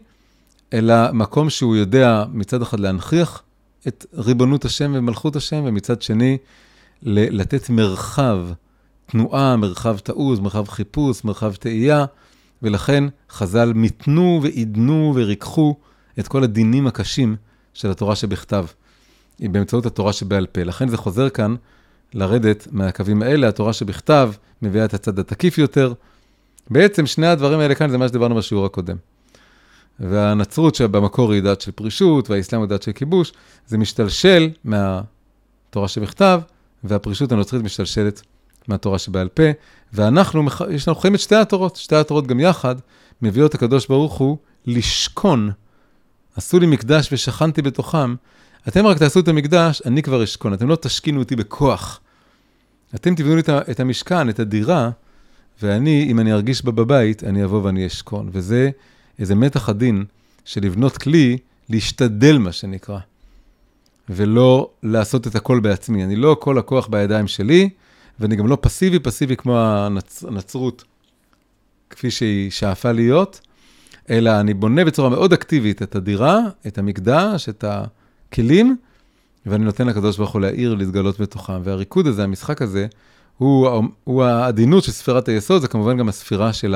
[0.73, 3.43] אלא מקום שהוא יודע מצד אחד להנכיח
[3.87, 6.37] את ריבונות השם ומלכות השם, ומצד שני,
[7.01, 8.47] לתת מרחב
[9.05, 12.05] תנועה, מרחב תעוז, מרחב חיפוש, מרחב תהייה,
[12.61, 15.75] ולכן חז"ל מיתנו ועידנו וריככו
[16.19, 17.35] את כל הדינים הקשים
[17.73, 18.65] של התורה שבכתב,
[19.39, 20.63] באמצעות התורה שבעל פה.
[20.63, 21.55] לכן זה חוזר כאן
[22.13, 25.93] לרדת מהקווים האלה, התורה שבכתב מביאה את הצד התקיף יותר.
[26.69, 28.95] בעצם שני הדברים האלה כאן זה מה שדיברנו בשיעור הקודם.
[29.99, 33.33] והנצרות שבמקור היא דת של פרישות, והאסלאם הוא דת של כיבוש,
[33.67, 36.41] זה משתלשל מהתורה שבכתב,
[36.83, 38.21] והפרישות הנוצרית משתלשלת
[38.67, 39.43] מהתורה שבעל פה,
[39.93, 42.75] ואנחנו, יש לנו חיים את שתי התורות, שתי התורות גם יחד,
[43.21, 45.51] מביאות הקדוש ברוך הוא לשכון
[46.35, 48.15] עשו לי מקדש ושכנתי בתוכם,
[48.67, 51.99] אתם רק תעשו את המקדש, אני כבר אשכון, אתם לא תשכינו אותי בכוח.
[52.95, 53.41] אתם תבנו לי
[53.71, 54.89] את המשכן, את הדירה,
[55.61, 58.29] ואני, אם אני ארגיש בה בבית, אני אבוא ואני אשכון.
[58.31, 58.69] וזה
[59.19, 60.05] איזה מתח עדין
[60.45, 61.37] של לבנות כלי,
[61.69, 62.99] להשתדל, מה שנקרא,
[64.09, 66.03] ולא לעשות את הכל בעצמי.
[66.03, 67.69] אני לא כל הכוח בידיים שלי,
[68.19, 70.23] ואני גם לא פסיבי, פסיבי כמו הנצ...
[70.23, 70.83] הנצרות,
[71.89, 73.41] כפי שהיא שאפה להיות,
[74.09, 78.77] אלא אני בונה בצורה מאוד אקטיבית את הדירה, את המקדש, את הכלים,
[79.45, 81.61] ואני נותן לקדוש ברוך הוא להעיר, להתגלות בתוכם.
[81.63, 82.87] והריקוד הזה, המשחק הזה,
[83.37, 86.75] הוא, הוא העדינות של ספירת היסוד, זה כמובן גם הספירה של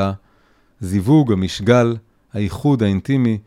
[0.82, 1.96] הזיווג, המשגל,
[2.34, 3.38] האיחוד האינטימי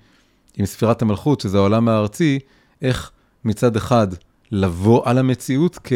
[0.58, 2.38] עם ספירת המלכות, שזה העולם הארצי,
[2.82, 3.10] איך
[3.44, 4.08] מצד אחד
[4.50, 5.92] לבוא על המציאות כ,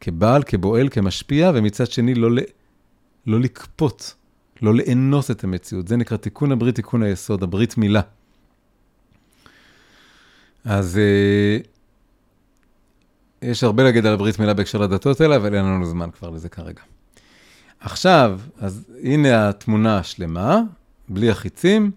[0.00, 2.28] כבעל, כבועל, כמשפיע, ומצד שני לא,
[3.26, 4.04] לא לקפוט,
[4.62, 5.88] לא לאנוס את המציאות.
[5.88, 8.00] זה נקרא תיקון הברית, תיקון היסוד, הברית מילה.
[10.64, 11.58] אז אה,
[13.42, 16.48] יש הרבה להגיד על הברית מילה בהקשר לדתות האלה, אבל אין לנו זמן כבר לזה
[16.48, 16.82] כרגע.
[17.80, 20.60] עכשיו, אז הנה התמונה השלמה,
[21.08, 21.90] בלי החיצים,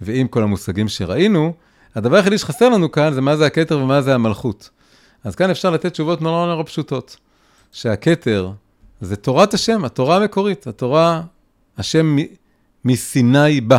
[0.00, 1.52] ועם כל המושגים שראינו.
[1.94, 4.70] הדבר היחידי שחסר לנו כאן זה מה זה הכתר ומה זה המלכות.
[5.24, 7.16] אז כאן אפשר לתת תשובות נורא נורא פשוטות.
[7.72, 8.50] שהכתר
[9.00, 11.22] זה תורת השם, התורה המקורית, התורה,
[11.78, 12.16] השם
[12.84, 13.78] מסיני בא.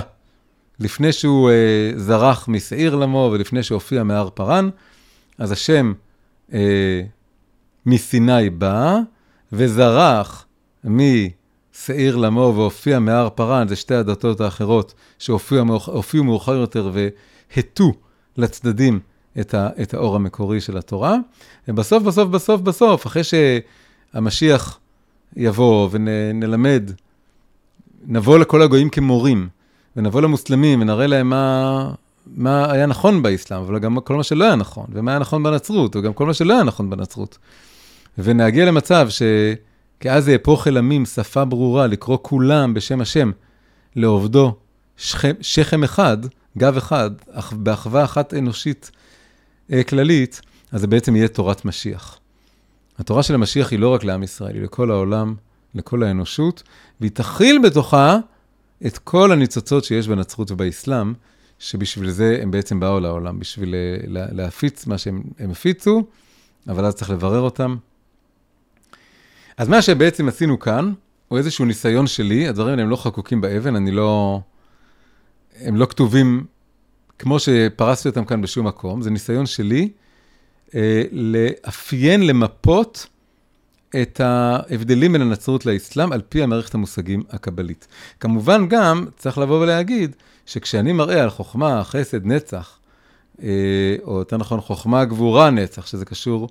[0.80, 4.70] לפני שהוא אה, זרח משעיר למו ולפני שהופיע מהר פרן,
[5.38, 5.94] אז השם
[6.54, 7.02] אה,
[7.86, 8.98] מסיני בא,
[9.52, 10.46] וזרח
[10.84, 17.94] משעיר למו והופיע מהר פרן, זה שתי הדתות האחרות שהופיעו מאוחר יותר והטו
[18.38, 19.00] לצדדים
[19.40, 21.16] את, ה, את האור המקורי של התורה.
[21.68, 24.80] ובסוף, בסוף, בסוף, בסוף, אחרי שהמשיח
[25.36, 26.92] יבוא ונלמד,
[28.06, 29.50] נבוא לכל הגויים כמורים,
[29.96, 31.92] ונבוא למוסלמים ונראה להם מה,
[32.36, 35.96] מה היה נכון באסלאם, אבל גם כל מה שלא היה נכון, ומה היה נכון בנצרות,
[35.96, 37.38] וגם כל מה שלא היה נכון בנצרות.
[38.18, 43.32] ונגיע למצב שכאז יהפוך אל עמים שפה ברורה, לקרוא כולם בשם השם,
[43.96, 44.56] לעובדו
[44.98, 46.18] שכם, שכם אחד,
[46.58, 48.92] גב אחד, אך באחווה אחת אנושית
[49.72, 52.20] אה, כללית, אז זה בעצם יהיה תורת משיח.
[53.00, 55.36] התורה של המשיח היא לא רק לעם ישראל, היא לכל העולם,
[55.76, 56.64] לכל האנושות,
[57.02, 58.18] והיא תכיל בתוכה
[58.86, 61.14] את כל הניצוצות שיש בנצרות ובאסלאם,
[61.60, 66.04] שבשביל זה הם בעצם באו לעולם, בשביל אה, להפיץ מה שהם הפיצו,
[66.68, 67.76] אבל אז צריך לברר אותם.
[69.58, 70.94] אז מה שבעצם עשינו כאן,
[71.28, 74.40] הוא איזשהו ניסיון שלי, הדברים האלה הם לא חקוקים באבן, אני לא...
[75.62, 76.46] הם לא כתובים
[77.20, 79.90] כמו שפרסתי אותם כאן בשום מקום, זה ניסיון שלי
[80.76, 83.08] אה, לאפיין, למפות
[84.02, 87.88] את ההבדלים בין הנצרות לאסלאם על פי המערכת המושגים הקבלית.
[88.20, 90.16] כמובן גם צריך לבוא ולהגיד
[90.46, 92.80] שכשאני מראה על חוכמה, חסד, נצח,
[93.44, 96.50] אה, או יותר נכון חוכמה, גבורה, נצח, שזה קשור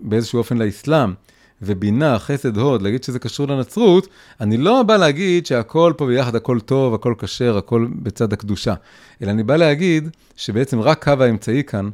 [0.00, 1.14] באיזשהו אופן לאסלאם,
[1.62, 4.08] ובינה, חסד, הוד, להגיד שזה קשור לנצרות,
[4.40, 8.74] אני לא בא להגיד שהכל פה ביחד, הכל טוב, הכל כשר, הכל בצד הקדושה,
[9.22, 11.90] אלא אני בא להגיד שבעצם רק קו האמצעי כאן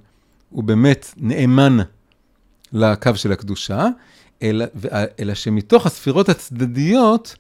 [0.51, 1.79] הוא באמת נאמן
[2.73, 3.89] לקו של הקדושה,
[4.43, 4.65] אלא,
[5.21, 7.37] אלא שמתוך הספירות הצדדיות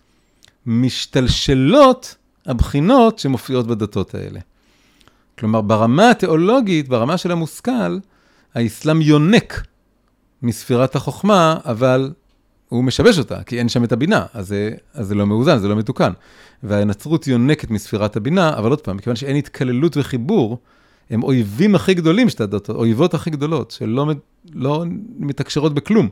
[0.66, 2.16] משתלשלות
[2.47, 4.40] הבחינות שמופיעות בדתות האלה.
[5.38, 7.99] כלומר, ברמה התיאולוגית, ברמה של המושכל,
[8.55, 9.62] האסלאם יונק
[10.42, 12.12] מספירת החוכמה, אבל
[12.68, 15.68] הוא משבש אותה, כי אין שם את הבינה, אז זה, אז זה לא מאוזן, זה
[15.68, 16.12] לא מתוקן.
[16.62, 20.59] והנצרות יונקת מספירת הבינה, אבל עוד פעם, מכיוון שאין התקללות וחיבור,
[21.11, 24.07] הם אויבים הכי גדולים של הדתות, אויבות הכי גדולות, שלא
[24.55, 24.84] לא
[25.18, 26.09] מתקשרות בכלום.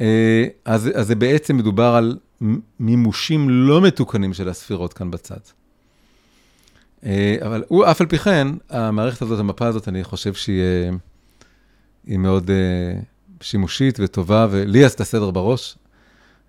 [0.00, 2.18] אה, אז, זה בעצם מדובר על
[2.80, 5.38] מימושים לא מתוקנים של הספירות כאן בצד.
[7.04, 10.62] אה, אבל הוא, אף על פי כן, המערכת הזאת, המפה הזאת, אני חושב שהיא
[12.06, 12.50] היא מאוד
[13.40, 15.78] שימושית וטובה, ולי עשתה סדר בראש,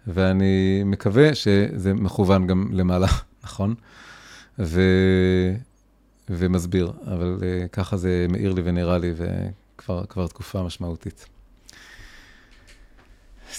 [0.07, 3.07] ואני מקווה שזה מכוון גם למעלה,
[3.43, 3.75] נכון?
[4.59, 4.81] ו...
[6.29, 7.39] ומסביר, אבל
[7.71, 9.13] ככה זה מאיר לי ונראה לי,
[9.77, 11.25] וכבר תקופה משמעותית.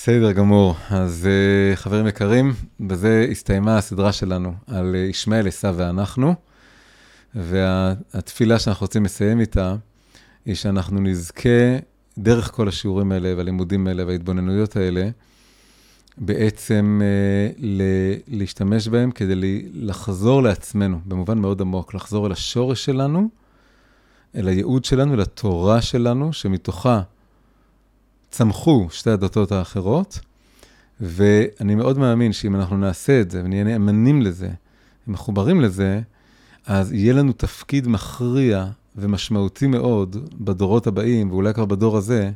[0.07, 0.75] בסדר גמור.
[0.91, 6.35] אז uh, חברים יקרים, בזה הסתיימה הסדרה שלנו על uh, ישמעאל, עשו ואנחנו,
[7.35, 9.77] והתפילה שאנחנו רוצים לסיים איתה,
[10.45, 11.79] היא שאנחנו נזכה
[12.19, 15.09] דרך כל השיעורים האלה והלימודים האלה וההתבוננויות האלה,
[16.19, 23.29] בעצם uh, ל- להשתמש בהם כדי לחזור לעצמנו, במובן מאוד עמוק, לחזור אל השורש שלנו,
[24.37, 27.03] אל הייעוד שלנו, לתורה שלנו, שמתוכה
[28.31, 30.21] צמחו שתי הדתות האחרות,
[31.01, 34.49] ואני מאוד מאמין שאם אנחנו נעשה את זה ונהיה נאמנים לזה,
[35.07, 36.01] מחוברים לזה,
[36.67, 38.67] אז יהיה לנו תפקיד מכריע
[38.97, 42.31] ומשמעותי מאוד בדורות הבאים, ואולי כבר בדור הזה,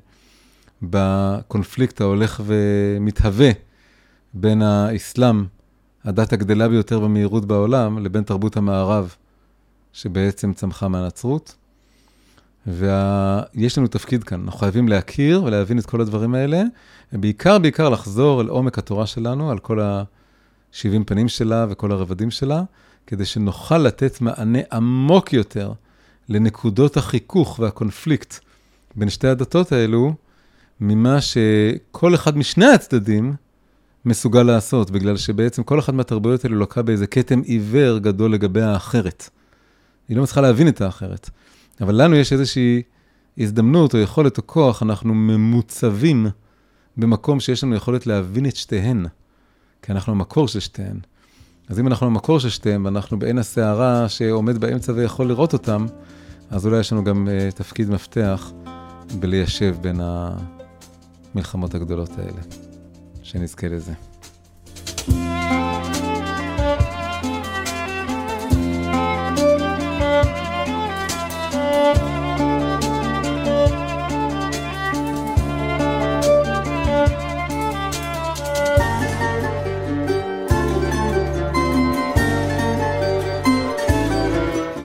[0.83, 3.51] בקונפליקט ההולך ומתהווה
[4.35, 5.45] בין האסלאם,
[6.05, 9.15] הדת הגדלה ביותר במהירות בעולם, לבין תרבות המערב,
[9.93, 11.55] שבעצם צמחה מהנצרות.
[12.67, 16.63] ויש לנו תפקיד כאן, אנחנו חייבים להכיר ולהבין את כל הדברים האלה,
[17.13, 22.63] ובעיקר, בעיקר לחזור אל עומק התורה שלנו, על כל ה-70 פנים שלה וכל הרבדים שלה,
[23.07, 25.73] כדי שנוכל לתת מענה עמוק יותר
[26.29, 28.35] לנקודות החיכוך והקונפליקט
[28.95, 30.15] בין שתי הדתות האלו,
[30.81, 33.35] ממה שכל אחד משני הצדדים
[34.05, 39.31] מסוגל לעשות, בגלל שבעצם כל אחת מהתרבויות האלו לוקה באיזה כתם עיוור גדול לגבי האחרת.
[40.09, 41.31] היא לא מצליחה להבין את האחרת.
[41.81, 42.83] אבל לנו יש איזושהי
[43.39, 46.27] הזדמנות או יכולת או כוח, אנחנו ממוצבים
[46.97, 49.07] במקום שיש לנו יכולת להבין את שתיהן,
[49.83, 50.97] כי אנחנו המקור של שתיהן.
[51.69, 55.87] אז אם אנחנו המקור של שתיהן, ואנחנו בעין הסערה שעומד באמצע ויכול לראות אותם,
[56.51, 58.53] אז אולי יש לנו גם uh, תפקיד מפתח
[59.19, 60.01] בליישב בין
[61.35, 62.41] המלחמות הגדולות האלה.
[63.23, 63.93] שנזכה לזה.